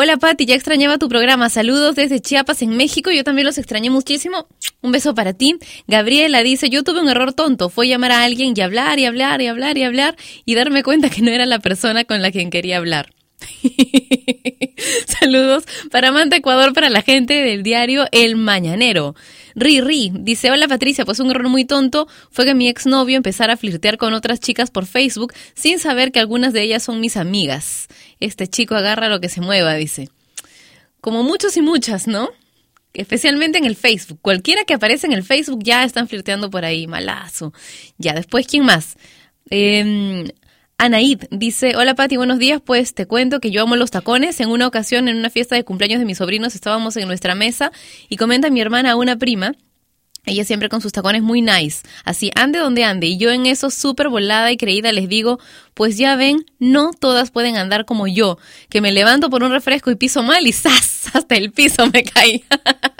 Hola 0.00 0.16
Pati, 0.16 0.46
ya 0.46 0.54
extrañaba 0.54 0.96
tu 0.96 1.08
programa. 1.08 1.50
Saludos 1.50 1.96
desde 1.96 2.20
Chiapas 2.20 2.62
en 2.62 2.76
México. 2.76 3.10
Yo 3.10 3.24
también 3.24 3.44
los 3.44 3.58
extrañé 3.58 3.90
muchísimo. 3.90 4.46
Un 4.80 4.92
beso 4.92 5.12
para 5.12 5.32
ti. 5.32 5.56
Gabriela 5.88 6.44
dice, 6.44 6.70
yo 6.70 6.84
tuve 6.84 7.00
un 7.00 7.08
error 7.08 7.32
tonto. 7.32 7.68
Fue 7.68 7.88
llamar 7.88 8.12
a 8.12 8.22
alguien 8.22 8.54
y 8.54 8.60
hablar 8.60 9.00
y 9.00 9.06
hablar 9.06 9.42
y 9.42 9.48
hablar 9.48 9.76
y 9.76 9.82
hablar 9.82 10.16
y 10.44 10.54
darme 10.54 10.84
cuenta 10.84 11.10
que 11.10 11.20
no 11.20 11.32
era 11.32 11.46
la 11.46 11.58
persona 11.58 12.04
con 12.04 12.22
la 12.22 12.30
quien 12.30 12.50
quería 12.50 12.76
hablar. 12.76 13.12
Saludos 15.20 15.64
para 15.90 16.12
Manta 16.12 16.36
Ecuador, 16.36 16.72
para 16.74 16.90
la 16.90 17.02
gente 17.02 17.34
del 17.34 17.64
diario 17.64 18.06
El 18.12 18.36
Mañanero. 18.36 19.16
Ri 19.54 20.12
dice, 20.14 20.50
hola 20.52 20.68
Patricia, 20.68 21.04
pues 21.04 21.18
un 21.18 21.30
error 21.30 21.48
muy 21.48 21.64
tonto 21.64 22.06
fue 22.30 22.44
que 22.44 22.54
mi 22.54 22.68
exnovio 22.68 23.16
empezara 23.16 23.54
a 23.54 23.56
flirtear 23.56 23.96
con 23.98 24.12
otras 24.14 24.38
chicas 24.38 24.70
por 24.70 24.86
Facebook 24.86 25.32
sin 25.54 25.80
saber 25.80 26.12
que 26.12 26.20
algunas 26.20 26.52
de 26.52 26.62
ellas 26.62 26.84
son 26.84 27.00
mis 27.00 27.16
amigas. 27.16 27.88
Este 28.20 28.48
chico 28.48 28.74
agarra 28.74 29.08
lo 29.08 29.20
que 29.20 29.28
se 29.28 29.40
mueva, 29.40 29.74
dice. 29.74 30.10
Como 31.00 31.22
muchos 31.22 31.56
y 31.56 31.62
muchas, 31.62 32.06
¿no? 32.06 32.30
Especialmente 32.92 33.58
en 33.58 33.64
el 33.64 33.76
Facebook. 33.76 34.18
Cualquiera 34.20 34.64
que 34.64 34.74
aparece 34.74 35.06
en 35.06 35.12
el 35.12 35.22
Facebook 35.22 35.60
ya 35.62 35.84
están 35.84 36.08
flirteando 36.08 36.50
por 36.50 36.64
ahí, 36.64 36.86
malazo. 36.86 37.52
Ya, 37.98 38.14
después, 38.14 38.46
¿quién 38.46 38.64
más? 38.64 38.96
Eh, 39.50 40.32
Anaid 40.80 41.24
dice, 41.32 41.74
hola 41.74 41.96
Pati, 41.96 42.16
buenos 42.16 42.38
días, 42.38 42.60
pues 42.64 42.94
te 42.94 43.04
cuento 43.06 43.40
que 43.40 43.50
yo 43.50 43.62
amo 43.62 43.74
los 43.74 43.90
tacones. 43.90 44.38
En 44.38 44.48
una 44.48 44.68
ocasión, 44.68 45.08
en 45.08 45.16
una 45.16 45.28
fiesta 45.28 45.56
de 45.56 45.64
cumpleaños 45.64 45.98
de 45.98 46.04
mis 46.04 46.18
sobrinos, 46.18 46.54
estábamos 46.54 46.96
en 46.96 47.08
nuestra 47.08 47.34
mesa 47.34 47.72
y 48.08 48.16
comenta 48.16 48.48
mi 48.48 48.60
hermana 48.60 48.92
a 48.92 48.96
una 48.96 49.16
prima. 49.16 49.56
Ella 50.28 50.44
siempre 50.44 50.68
con 50.68 50.80
sus 50.80 50.92
tacones 50.92 51.22
muy 51.22 51.42
nice. 51.42 51.82
Así, 52.04 52.30
ande 52.34 52.58
donde 52.58 52.84
ande. 52.84 53.06
Y 53.06 53.18
yo 53.18 53.30
en 53.30 53.46
eso 53.46 53.70
súper 53.70 54.08
volada 54.08 54.52
y 54.52 54.56
creída 54.56 54.92
les 54.92 55.08
digo, 55.08 55.38
pues 55.74 55.96
ya 55.96 56.16
ven, 56.16 56.44
no 56.58 56.90
todas 56.92 57.30
pueden 57.30 57.56
andar 57.56 57.84
como 57.84 58.06
yo, 58.06 58.38
que 58.68 58.80
me 58.80 58.92
levanto 58.92 59.30
por 59.30 59.42
un 59.42 59.52
refresco 59.52 59.90
y 59.90 59.96
piso 59.96 60.22
mal 60.22 60.46
y 60.46 60.52
¡zas! 60.52 61.10
Hasta 61.14 61.36
el 61.36 61.52
piso 61.52 61.86
me 61.86 62.04
cae. 62.04 62.44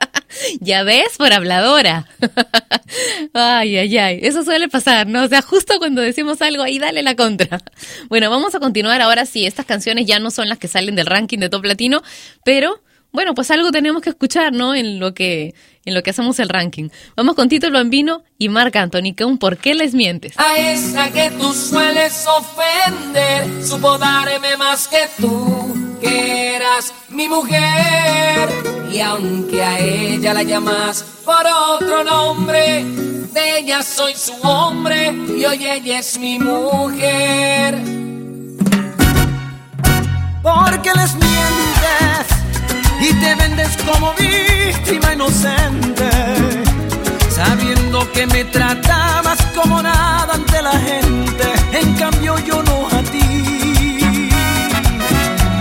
ya 0.61 0.83
ves, 0.83 1.17
por 1.19 1.33
habladora. 1.33 2.07
ay, 3.35 3.77
ay, 3.77 3.99
ay. 3.99 4.21
Eso 4.23 4.45
suele 4.45 4.69
pasar, 4.69 5.07
¿no? 5.07 5.25
O 5.25 5.29
sea, 5.29 5.43
justo 5.43 5.79
cuando 5.79 6.01
decimos 6.01 6.41
algo, 6.43 6.63
ahí 6.63 6.79
dale 6.79 7.03
la 7.03 7.17
contra. 7.17 7.61
Bueno, 8.09 8.31
vamos 8.31 8.55
a 8.55 8.61
continuar 8.61 9.01
ahora 9.01 9.27
sí. 9.27 9.47
Estas 9.47 9.67
canciones 9.67 10.07
ya 10.07 10.19
no 10.19 10.31
son 10.31 10.49
las 10.49 10.59
que 10.59 10.69
salen 10.69 10.95
del 10.95 11.07
ranking 11.07 11.39
de 11.39 11.49
Top 11.49 11.65
Latino, 11.65 12.03
pero 12.45 12.83
bueno, 13.11 13.35
pues 13.35 13.51
algo 13.51 13.71
tenemos 13.71 14.03
que 14.03 14.11
escuchar, 14.11 14.53
¿no? 14.53 14.75
En 14.75 15.01
lo 15.01 15.15
que, 15.15 15.55
en 15.89 15.95
lo 15.95 16.03
que 16.03 16.11
hacemos 16.11 16.39
el 16.39 16.49
ranking. 16.49 16.91
Vamos 17.17 17.35
con 17.35 17.49
Tito 17.49 17.71
Bambino 17.71 18.23
y 18.39 18.49
Marc 18.49 18.77
Anthony 18.77 19.15
con 19.19 19.39
¿Por 19.39 19.57
qué 19.57 19.75
les 19.75 19.95
mientes? 19.95 20.39
A 20.39 20.57
esa 20.57 21.11
que 21.11 21.31
tú 21.31 21.53
sueles 21.53 22.27
ofender, 22.27 23.65
supo 23.65 23.99
darme 23.99 24.57
más 24.57 24.87
que 24.87 25.09
tú, 25.21 25.99
que 26.01 26.57
eras 26.57 26.93
mi 27.09 27.29
mujer. 27.29 28.49
Y 28.93 29.01
aunque 29.01 29.63
a 29.63 29.79
ella 29.79 30.35
la 30.35 30.43
llamas 30.43 31.05
por 31.25 31.47
otro 31.47 32.05
nombre, 32.05 32.85
de 32.85 33.59
ella 33.59 33.83
soy 33.83 34.15
su 34.15 34.35
hombre 34.43 35.13
y 35.37 35.45
hoy 35.45 35.67
ella 35.67 35.99
es 35.99 36.19
mi 36.19 36.39
mujer. 36.39 37.79
Porque 40.43 40.91
les 40.95 41.15
mientes 41.15 41.68
y 43.09 43.13
te 43.15 43.35
vendes 43.35 43.77
como 43.87 44.13
víctima 44.15 45.15
inocente, 45.15 46.11
sabiendo 47.31 48.11
que 48.13 48.27
me 48.27 48.45
tratabas 48.45 49.39
como 49.57 49.83
nada 49.83 50.35
ante 50.35 50.63
la 50.63 50.73
gente, 50.73 51.47
en 51.73 51.95
cambio 51.95 52.39
yo 52.41 52.63
no 52.63 52.87
a 52.89 53.03
ti. 53.13 54.31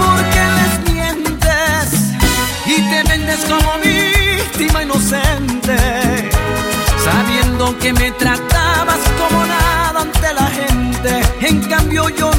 Porque 0.02 0.42
les 0.58 0.94
mientes 0.94 1.88
y 2.66 2.76
te 2.90 3.04
vendes 3.10 3.40
como 3.52 3.72
víctima 3.80 4.84
inocente, 4.84 5.78
sabiendo 7.06 7.78
que 7.80 7.94
me 7.94 8.12
tratabas 8.12 9.02
como 9.20 9.46
nada 9.46 10.02
ante 10.02 10.34
la 10.34 10.48
gente, 10.60 11.12
en 11.48 11.62
cambio 11.64 12.10
yo 12.10 12.32
no 12.32 12.37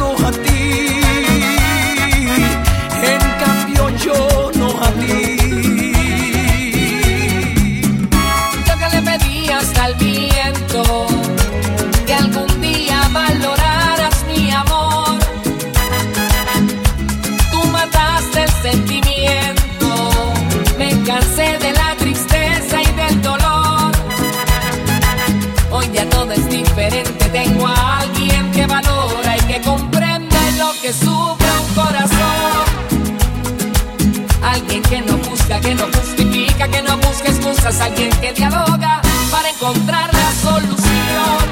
que 34.89 35.01
no 35.03 35.19
busca, 35.19 35.61
que 35.61 35.75
no 35.75 35.85
justifica, 35.85 36.67
que 36.69 36.83
no 36.83 36.97
busca 36.97 37.29
excusas, 37.29 37.81
alguien 37.81 38.11
que 38.21 38.33
dialoga 38.33 39.03
para 39.31 39.51
encontrar 39.51 40.11
la 40.15 40.33
solución. 40.33 41.45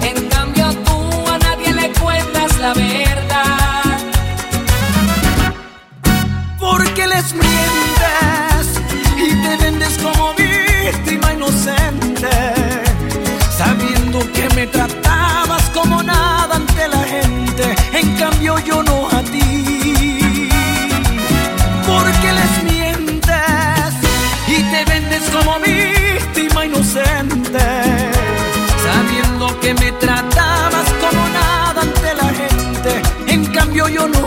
En 0.00 0.28
cambio 0.28 0.72
tú 0.84 1.30
a 1.30 1.38
nadie 1.38 1.72
le 1.74 1.92
cuentas 1.92 2.58
la 2.58 2.72
verdad. 2.72 3.98
Porque 6.58 7.06
les 7.06 7.34
mientes 7.34 8.64
y 9.18 9.42
te 9.42 9.56
vendes 9.64 9.98
como 9.98 10.32
víctima 10.34 11.34
inocente, 11.34 12.30
sabiendo 13.56 14.18
que 14.32 14.48
me 14.54 14.66
tratabas 14.66 15.68
como 15.74 16.02
nada 16.02 16.56
ante 16.56 16.88
la 16.88 17.02
gente, 17.04 17.74
en 17.92 18.16
cambio 18.16 18.58
yo 18.60 18.82
no 18.82 18.91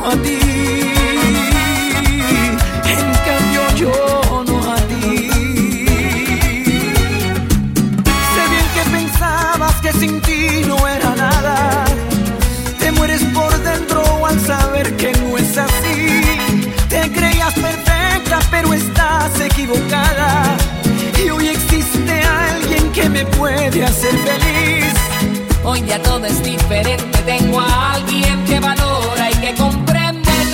a 0.05 0.15
ti. 0.17 0.37
En 2.93 3.05
cambio 3.27 3.61
yo 3.75 4.43
no 4.47 4.71
a 4.71 4.75
ti. 4.75 5.29
Sé 8.33 8.43
bien 8.51 8.67
que 8.75 8.83
pensabas 8.91 9.75
que 9.81 9.91
sin 9.93 10.21
ti 10.21 10.61
no 10.67 10.87
era 10.87 11.15
nada. 11.15 11.85
Te 12.79 12.91
mueres 12.91 13.23
por 13.33 13.51
dentro 13.63 14.25
al 14.25 14.39
saber 14.39 14.95
que 14.97 15.11
no 15.13 15.37
es 15.37 15.57
así. 15.57 16.21
Te 16.87 17.11
creías 17.11 17.53
perfecta 17.55 18.39
pero 18.51 18.73
estás 18.73 19.39
equivocada. 19.39 20.55
Y 21.23 21.29
hoy 21.31 21.47
existe 21.47 22.21
alguien 22.21 22.91
que 22.91 23.09
me 23.09 23.25
puede 23.25 23.83
hacer 23.83 24.15
feliz. 24.19 24.93
Hoy 25.63 25.83
ya 25.87 25.99
todo 26.03 26.25
es 26.25 26.43
diferente, 26.43 27.17
tengo 27.25 27.59
a 27.59 27.93
alguien 27.93 28.45
que 28.45 28.59
valora 28.59 29.31
y 29.31 29.35
que 29.37 29.55
comparte 29.55 29.85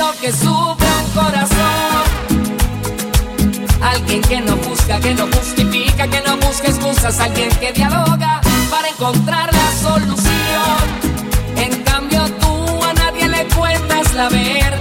lo 0.01 0.11
que 0.19 0.31
sufre 0.31 0.87
un 1.03 1.09
corazón. 1.13 2.03
Alguien 3.81 4.21
que 4.21 4.41
no 4.41 4.55
busca, 4.55 4.99
que 4.99 5.13
no 5.13 5.27
justifica, 5.27 6.07
que 6.07 6.21
no 6.21 6.37
busca 6.37 6.67
excusas. 6.73 7.19
Alguien 7.19 7.49
que 7.61 7.71
dialoga 7.71 8.41
para 8.71 8.87
encontrar 8.89 9.47
la 9.53 9.69
solución. 9.87 10.83
En 11.55 11.83
cambio 11.83 12.21
tú 12.41 12.83
a 12.89 12.93
nadie 12.93 13.27
le 13.27 13.45
cuentas 13.55 14.13
la 14.13 14.27
verdad 14.29 14.80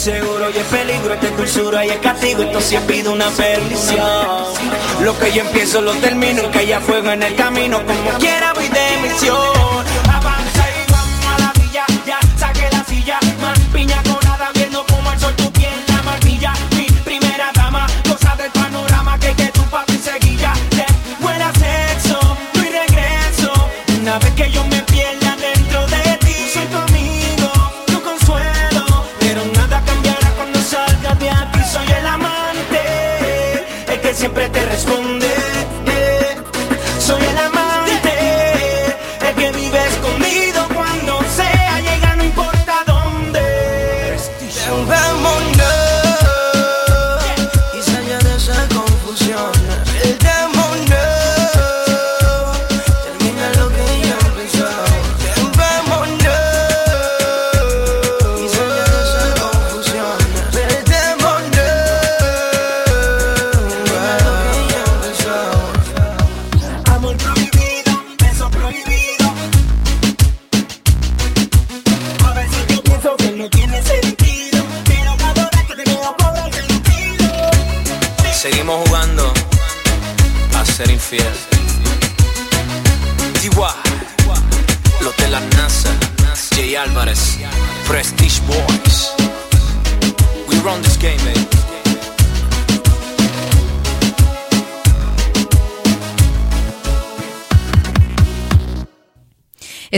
seguro 0.00 0.48
y 0.48 0.56
es 0.56 0.64
peligro, 0.64 1.12
esta 1.12 1.26
es 1.26 1.36
dulzura 1.36 1.84
y 1.84 1.90
es 1.90 1.98
castigo, 1.98 2.42
esto 2.42 2.60
sí 2.62 2.78
pido 2.86 3.12
una 3.12 3.28
perdición. 3.28 4.46
Lo 5.02 5.18
que 5.18 5.30
yo 5.32 5.42
empiezo 5.42 5.82
lo 5.82 5.92
termino, 5.92 6.50
que 6.50 6.60
haya 6.60 6.80
fuego 6.80 7.10
en 7.10 7.22
el 7.22 7.34
camino, 7.34 7.84
como 7.84 8.18
quiera 8.18 8.54
voy 8.54 8.68
de 8.68 9.08
misión. 9.08 9.79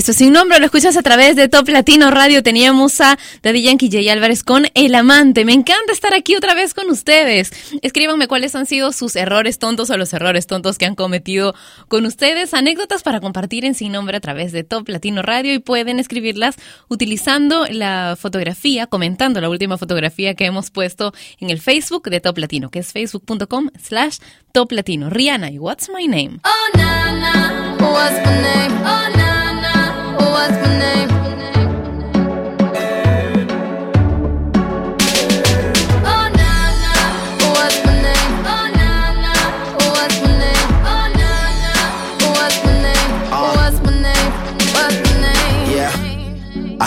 Esto 0.02 0.10
es 0.10 0.18
sin 0.18 0.32
nombre, 0.32 0.58
lo 0.58 0.64
escuchas 0.64 0.96
a 0.96 1.02
través 1.02 1.36
de 1.36 1.48
Top 1.48 1.68
Latino 1.68 2.10
Radio. 2.10 2.42
Teníamos 2.42 3.00
a 3.00 3.16
Daddy 3.40 3.62
Yankee 3.62 3.88
J. 3.88 4.12
Álvarez 4.12 4.42
con 4.42 4.66
El 4.74 4.96
Amante. 4.96 5.44
Me 5.44 5.52
encanta 5.52 5.92
estar 5.92 6.12
aquí 6.12 6.34
otra 6.34 6.54
vez 6.54 6.74
con 6.74 6.90
ustedes. 6.90 7.52
Escríbanme 7.82 8.26
cuáles 8.26 8.56
han 8.56 8.66
sido 8.66 8.90
sus 8.90 9.14
errores 9.14 9.60
tontos 9.60 9.90
o 9.90 9.96
los 9.96 10.12
errores 10.12 10.48
tontos 10.48 10.76
que 10.76 10.86
han 10.86 10.96
cometido 10.96 11.54
con 11.86 12.04
ustedes. 12.04 12.52
Anécdotas 12.52 13.04
para 13.04 13.20
compartir 13.20 13.64
en 13.64 13.74
sin 13.74 13.92
nombre 13.92 14.16
a 14.16 14.20
través 14.20 14.50
de 14.50 14.64
Top 14.64 14.88
Latino 14.88 15.22
Radio 15.22 15.54
y 15.54 15.60
pueden 15.60 16.00
escribirlas 16.00 16.56
utilizando 16.88 17.66
la 17.70 18.16
fotografía, 18.18 18.88
comentando 18.88 19.40
la 19.40 19.50
última 19.50 19.78
fotografía 19.78 20.34
que 20.34 20.46
hemos 20.46 20.72
puesto 20.72 21.14
en 21.38 21.50
el 21.50 21.60
Facebook 21.60 22.10
de 22.10 22.18
Top 22.18 22.38
Latino, 22.38 22.70
que 22.70 22.80
es 22.80 22.90
facebook.com 22.90 23.70
slash 23.80 24.16
Top 24.50 24.72
Latino. 24.72 25.10
Rihanna 25.10 25.52
y 25.52 25.60
What's 25.60 25.88
My 25.88 26.08
Name. 26.08 26.40
Oh, 26.42 27.92
what's 27.92 28.18
my 28.26 28.42
name? 28.42 28.82
Oh, 28.84 29.21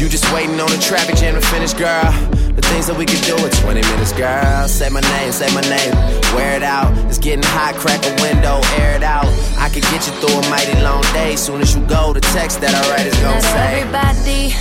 You 0.00 0.08
just 0.08 0.32
waiting 0.32 0.58
on 0.58 0.70
the 0.72 0.80
traffic 0.80 1.16
jam 1.16 1.34
to 1.34 1.44
finish, 1.44 1.74
girl. 1.74 2.08
The 2.56 2.64
things 2.72 2.88
that 2.88 2.96
we 2.96 3.04
could 3.04 3.20
do 3.20 3.36
in 3.36 3.52
20 3.52 3.84
minutes, 3.84 4.16
girl. 4.16 4.64
Say 4.64 4.88
my 4.88 5.04
name, 5.04 5.28
say 5.30 5.52
my 5.52 5.60
name. 5.68 5.92
Wear 6.32 6.56
it 6.56 6.64
out. 6.64 6.88
It's 7.04 7.20
getting 7.20 7.44
hot, 7.44 7.76
crack 7.76 8.00
a 8.08 8.12
window, 8.16 8.64
air 8.80 8.96
it 8.96 9.04
out. 9.04 9.28
I 9.60 9.68
could 9.68 9.84
get 9.92 10.08
you 10.08 10.16
through 10.16 10.40
a 10.40 10.44
mighty 10.48 10.72
long 10.80 11.04
day. 11.12 11.36
Soon 11.36 11.60
as 11.60 11.76
you 11.76 11.84
go, 11.84 12.14
the 12.16 12.24
text 12.32 12.64
that 12.64 12.72
I 12.72 12.80
write 12.88 13.12
is 13.12 13.16
gonna 13.20 13.44
Not 13.44 13.52
say. 13.52 13.68
everybody 13.76 14.56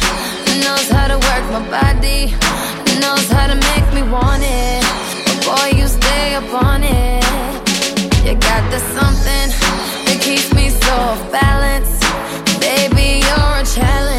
knows 0.59 0.91
how 0.91 1.07
to 1.07 1.15
work 1.15 1.43
my 1.55 1.63
body, 1.71 2.35
knows 2.99 3.23
how 3.31 3.47
to 3.47 3.55
make 3.55 3.87
me 3.95 4.03
want 4.11 4.43
it. 4.43 4.83
But 5.23 5.39
boy, 5.47 5.67
you 5.79 5.87
stay 5.87 6.35
up 6.35 6.51
on 6.51 6.83
it. 6.83 7.23
You 8.27 8.35
got 8.35 8.59
the 8.75 8.83
something 8.91 9.47
that 10.03 10.19
keeps 10.19 10.51
me 10.51 10.67
so 10.67 10.91
off 11.15 11.23
balance. 11.31 11.95
Baby, 12.59 13.23
you're 13.23 13.55
a 13.55 13.63
challenge. 13.63 14.18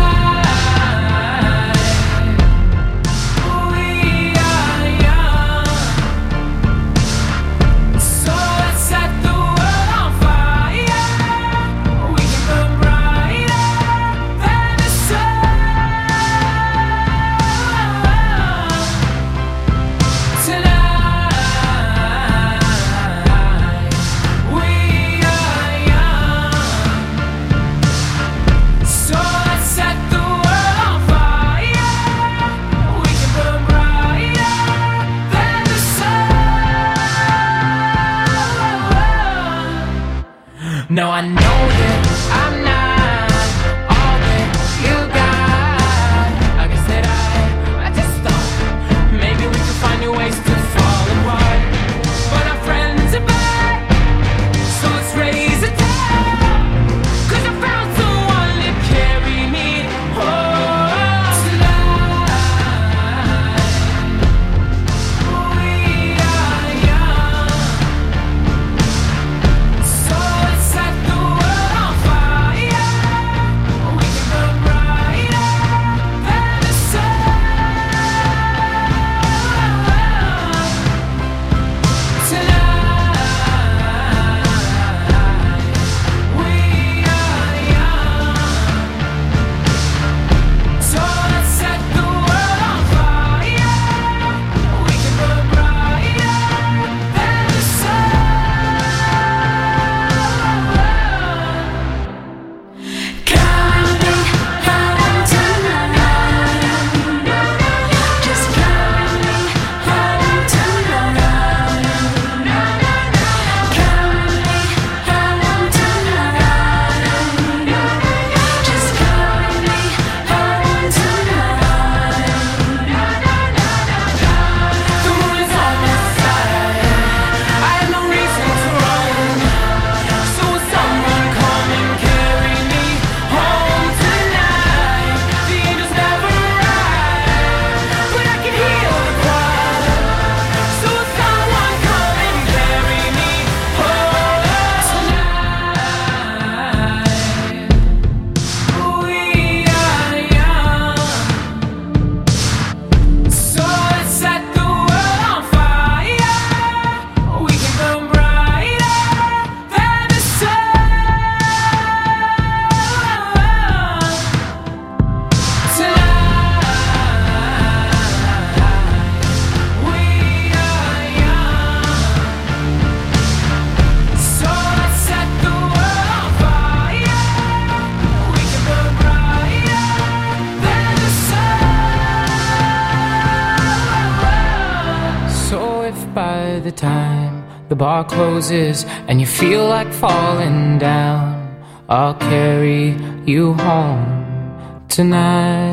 Bar 188.41 188.49
closes 188.49 188.85
and 189.07 189.19
you 189.19 189.27
feel 189.27 189.67
like 189.67 189.91
falling 189.93 190.79
down, 190.79 191.63
I'll 191.89 192.15
carry 192.15 192.95
you 193.25 193.53
home 193.53 194.85
tonight. 194.87 195.70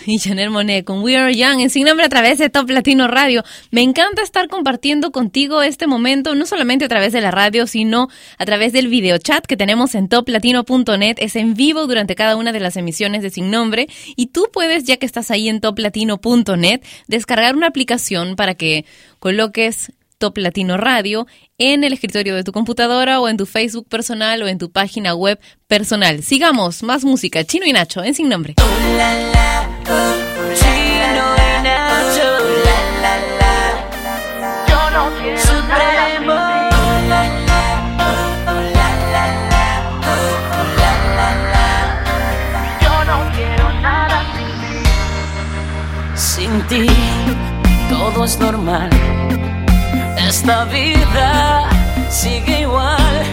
y 0.06 0.18
Janelle 0.18 0.50
Monet 0.50 0.84
con 0.84 1.02
We 1.02 1.16
Are 1.16 1.34
Young 1.34 1.60
en 1.60 1.70
Sin 1.70 1.84
Nombre 1.84 2.06
a 2.06 2.08
través 2.08 2.38
de 2.38 2.50
Top 2.50 2.68
Latino 2.70 3.08
Radio. 3.08 3.42
Me 3.70 3.82
encanta 3.82 4.22
estar 4.22 4.48
compartiendo 4.48 5.10
contigo 5.10 5.62
este 5.62 5.86
momento, 5.86 6.34
no 6.34 6.46
solamente 6.46 6.84
a 6.84 6.88
través 6.88 7.12
de 7.12 7.20
la 7.20 7.30
radio, 7.30 7.66
sino 7.66 8.08
a 8.38 8.44
través 8.44 8.72
del 8.72 8.88
video 8.88 9.18
chat 9.18 9.46
que 9.46 9.56
tenemos 9.56 9.94
en 9.94 10.08
toplatino.net. 10.08 11.16
Es 11.18 11.36
en 11.36 11.54
vivo 11.54 11.86
durante 11.86 12.14
cada 12.14 12.36
una 12.36 12.52
de 12.52 12.60
las 12.60 12.76
emisiones 12.76 13.22
de 13.22 13.30
Sin 13.30 13.50
Nombre 13.50 13.88
y 14.16 14.26
tú 14.26 14.48
puedes, 14.52 14.84
ya 14.84 14.96
que 14.96 15.06
estás 15.06 15.30
ahí 15.30 15.48
en 15.48 15.60
toplatino.net, 15.60 16.80
descargar 17.06 17.56
una 17.56 17.66
aplicación 17.66 18.36
para 18.36 18.54
que 18.54 18.84
coloques 19.18 19.92
Top 20.18 20.36
Latino 20.36 20.76
Radio 20.76 21.26
en 21.56 21.82
el 21.82 21.94
escritorio 21.94 22.34
de 22.34 22.44
tu 22.44 22.52
computadora 22.52 23.20
o 23.20 23.28
en 23.28 23.38
tu 23.38 23.46
Facebook 23.46 23.88
personal 23.88 24.42
o 24.42 24.48
en 24.48 24.58
tu 24.58 24.70
página 24.70 25.14
web 25.14 25.40
personal. 25.66 26.22
Sigamos, 26.22 26.82
más 26.82 27.04
música. 27.04 27.42
Chino 27.44 27.64
y 27.64 27.72
Nacho 27.72 28.04
en 28.04 28.14
Sin 28.14 28.28
Nombre. 28.28 28.54
Yo 34.68 34.90
no 34.90 35.10
quiero 35.20 35.40
Supremo. 35.40 36.34
Yo 42.80 43.04
no 43.04 43.18
quiero 43.34 43.72
nada 43.80 44.22
Sin 46.14 46.62
ti 46.68 46.86
todo 47.88 48.24
es 48.24 48.38
normal. 48.38 48.90
Esta 50.16 50.64
vida 50.66 51.68
sigue 52.08 52.60
igual. 52.60 53.24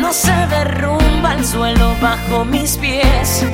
No 0.00 0.12
se 0.12 0.34
derrumba 0.48 1.34
el 1.34 1.44
suelo 1.44 1.94
bajo 2.00 2.44
mis 2.44 2.76
pies 2.76 3.46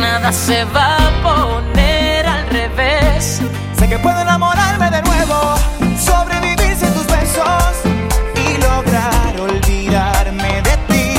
nada 0.00 0.32
se 0.32 0.64
va 0.64 0.96
a 0.96 1.10
poner 1.22 2.26
al 2.26 2.46
revés. 2.48 3.40
Sé 3.78 3.88
que 3.88 3.98
puedo 3.98 4.18
enamorarme 4.20 4.90
de 4.90 5.02
nuevo, 5.02 5.54
sobrevivir 5.98 6.74
sin 6.76 6.92
tus 6.94 7.06
besos 7.06 7.72
y 8.34 8.56
lograr 8.62 9.40
olvidarme 9.40 10.62
de 10.62 10.76
ti. 10.88 11.14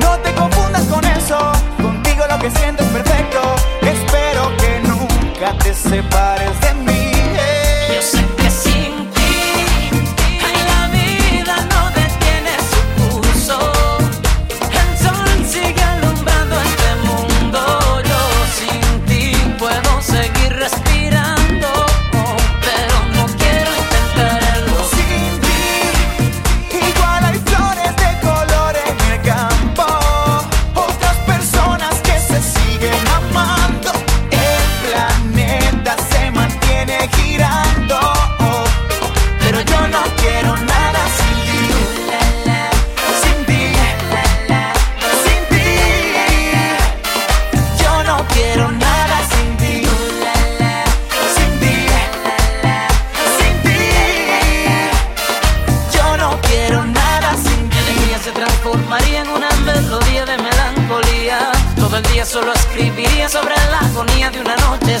No 0.00 0.16
te 0.18 0.32
confundas 0.34 0.84
con 0.84 1.04
eso, 1.04 1.38
contigo 1.82 2.24
lo 2.28 2.38
que 2.38 2.50
siento 2.50 2.82
es 2.82 2.90
perfecto. 2.90 3.40
Espero 3.82 4.56
que 4.56 4.80
nunca 4.88 5.58
te 5.58 5.74
separes 5.74 6.60
de 6.60 6.74
mí. 6.74 6.93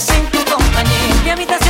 sin 0.00 0.26
tu 0.30 0.44
compañía. 0.44 0.92
Mi 1.22 1.30
habitación 1.30 1.63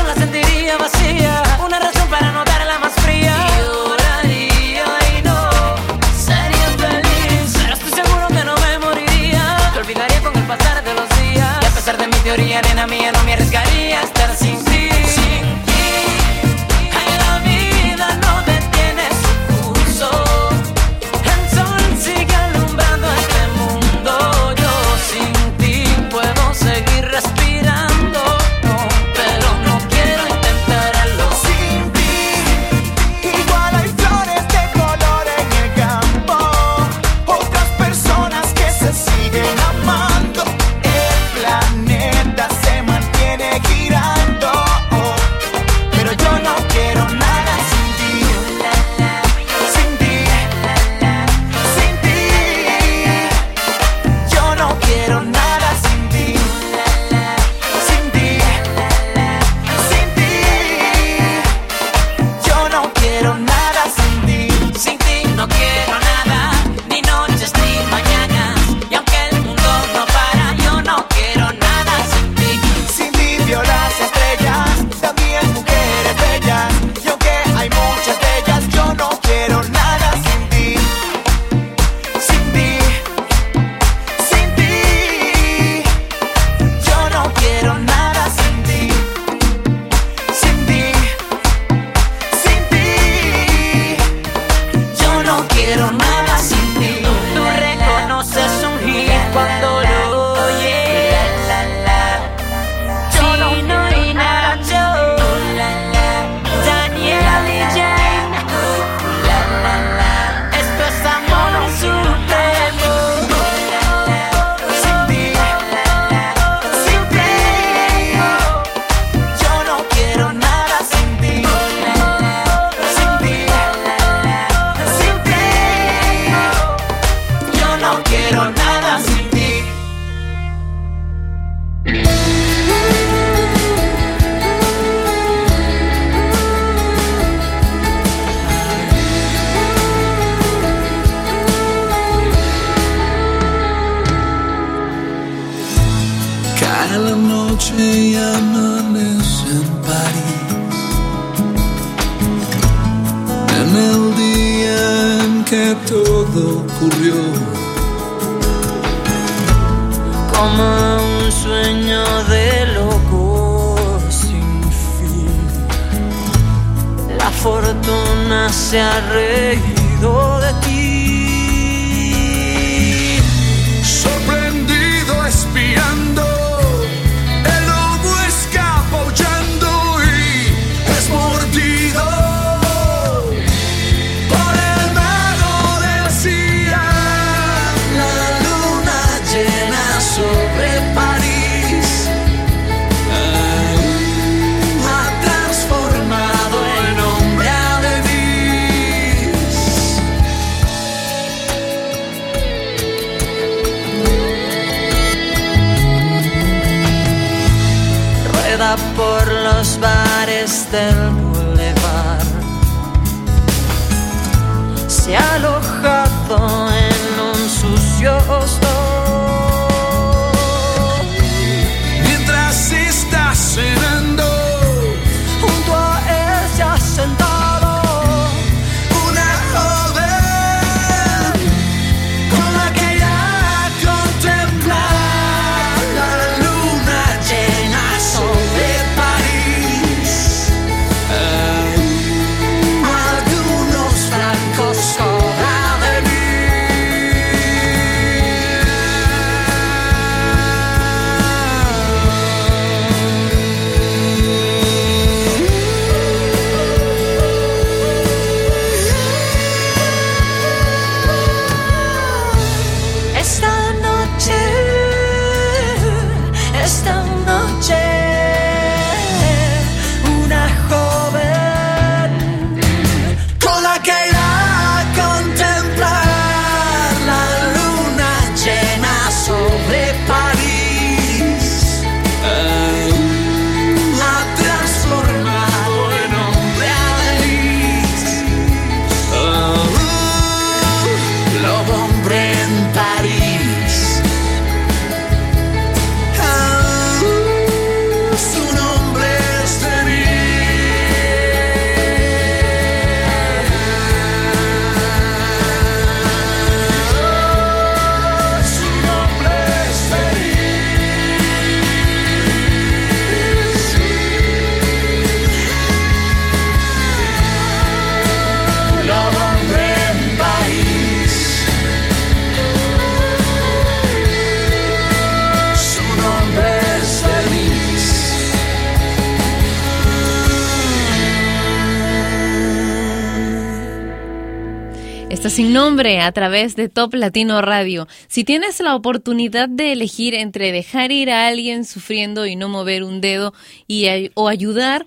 sin 335.30 335.52
nombre 335.52 336.00
a 336.00 336.12
través 336.12 336.54
de 336.54 336.68
Top 336.68 336.94
Latino 336.94 337.40
Radio. 337.40 337.88
Si 338.08 338.24
tienes 338.24 338.60
la 338.60 338.74
oportunidad 338.74 339.48
de 339.48 339.72
elegir 339.72 340.14
entre 340.14 340.52
dejar 340.52 340.92
ir 340.92 341.10
a 341.10 341.26
alguien 341.28 341.64
sufriendo 341.64 342.26
y 342.26 342.36
no 342.36 342.48
mover 342.48 342.84
un 342.84 343.00
dedo 343.00 343.32
y, 343.66 344.10
o 344.14 344.28
ayudar, 344.28 344.86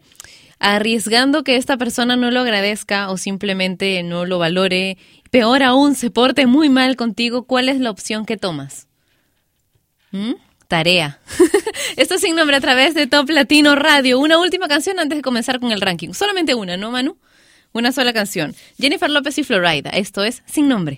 arriesgando 0.60 1.44
que 1.44 1.56
esta 1.56 1.78
persona 1.78 2.16
no 2.16 2.30
lo 2.30 2.42
agradezca 2.42 3.10
o 3.10 3.18
simplemente 3.18 4.04
no 4.04 4.26
lo 4.26 4.38
valore, 4.38 4.98
peor 5.32 5.64
aún, 5.64 5.96
se 5.96 6.12
porte 6.12 6.46
muy 6.46 6.70
mal 6.70 6.96
contigo, 6.96 7.44
¿cuál 7.44 7.70
es 7.70 7.80
la 7.80 7.90
opción 7.90 8.26
que 8.26 8.38
tomas? 8.38 8.88
¿Mm? 10.12 10.34
Tarea. 10.68 11.20
Esto 11.96 12.16
es 12.16 12.22
sin 12.22 12.36
nombre 12.36 12.56
a 12.56 12.62
través 12.62 12.94
de 12.94 13.08
Top 13.08 13.30
Latino 13.30 13.76
Radio. 13.76 14.20
Una 14.20 14.38
última 14.38 14.68
canción 14.68 15.00
antes 15.00 15.18
de 15.18 15.22
comenzar 15.22 15.60
con 15.60 15.72
el 15.72 15.82
ranking. 15.82 16.14
Solamente 16.14 16.54
una, 16.54 16.78
¿no, 16.78 16.92
Manu? 16.92 17.18
Una 17.78 17.92
sola 17.92 18.12
canción. 18.12 18.56
Jennifer 18.80 19.08
López 19.08 19.38
y 19.38 19.44
Florida. 19.44 19.92
Esto 19.92 20.24
es 20.24 20.42
Sin 20.48 20.68
Nombre. 20.68 20.98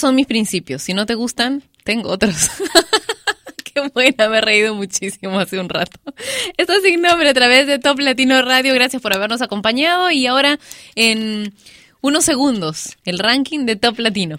Son 0.00 0.14
mis 0.14 0.26
principios. 0.26 0.82
Si 0.82 0.94
no 0.94 1.06
te 1.06 1.14
gustan, 1.14 1.62
tengo 1.84 2.10
otros. 2.10 2.50
Qué 3.64 3.88
buena, 3.94 4.28
me 4.28 4.38
he 4.38 4.40
reído 4.40 4.74
muchísimo 4.74 5.38
hace 5.38 5.60
un 5.60 5.68
rato. 5.68 6.00
Esto 6.56 6.72
es 6.72 6.82
sin 6.82 7.00
nombre 7.00 7.28
a 7.28 7.34
través 7.34 7.66
de 7.66 7.78
Top 7.78 8.00
Latino 8.00 8.42
Radio. 8.42 8.74
Gracias 8.74 9.00
por 9.00 9.14
habernos 9.14 9.42
acompañado. 9.42 10.10
Y 10.10 10.26
ahora, 10.26 10.58
en 10.96 11.54
unos 12.00 12.24
segundos, 12.24 12.96
el 13.04 13.18
ranking 13.18 13.66
de 13.66 13.76
Top 13.76 13.98
Latino. 13.98 14.38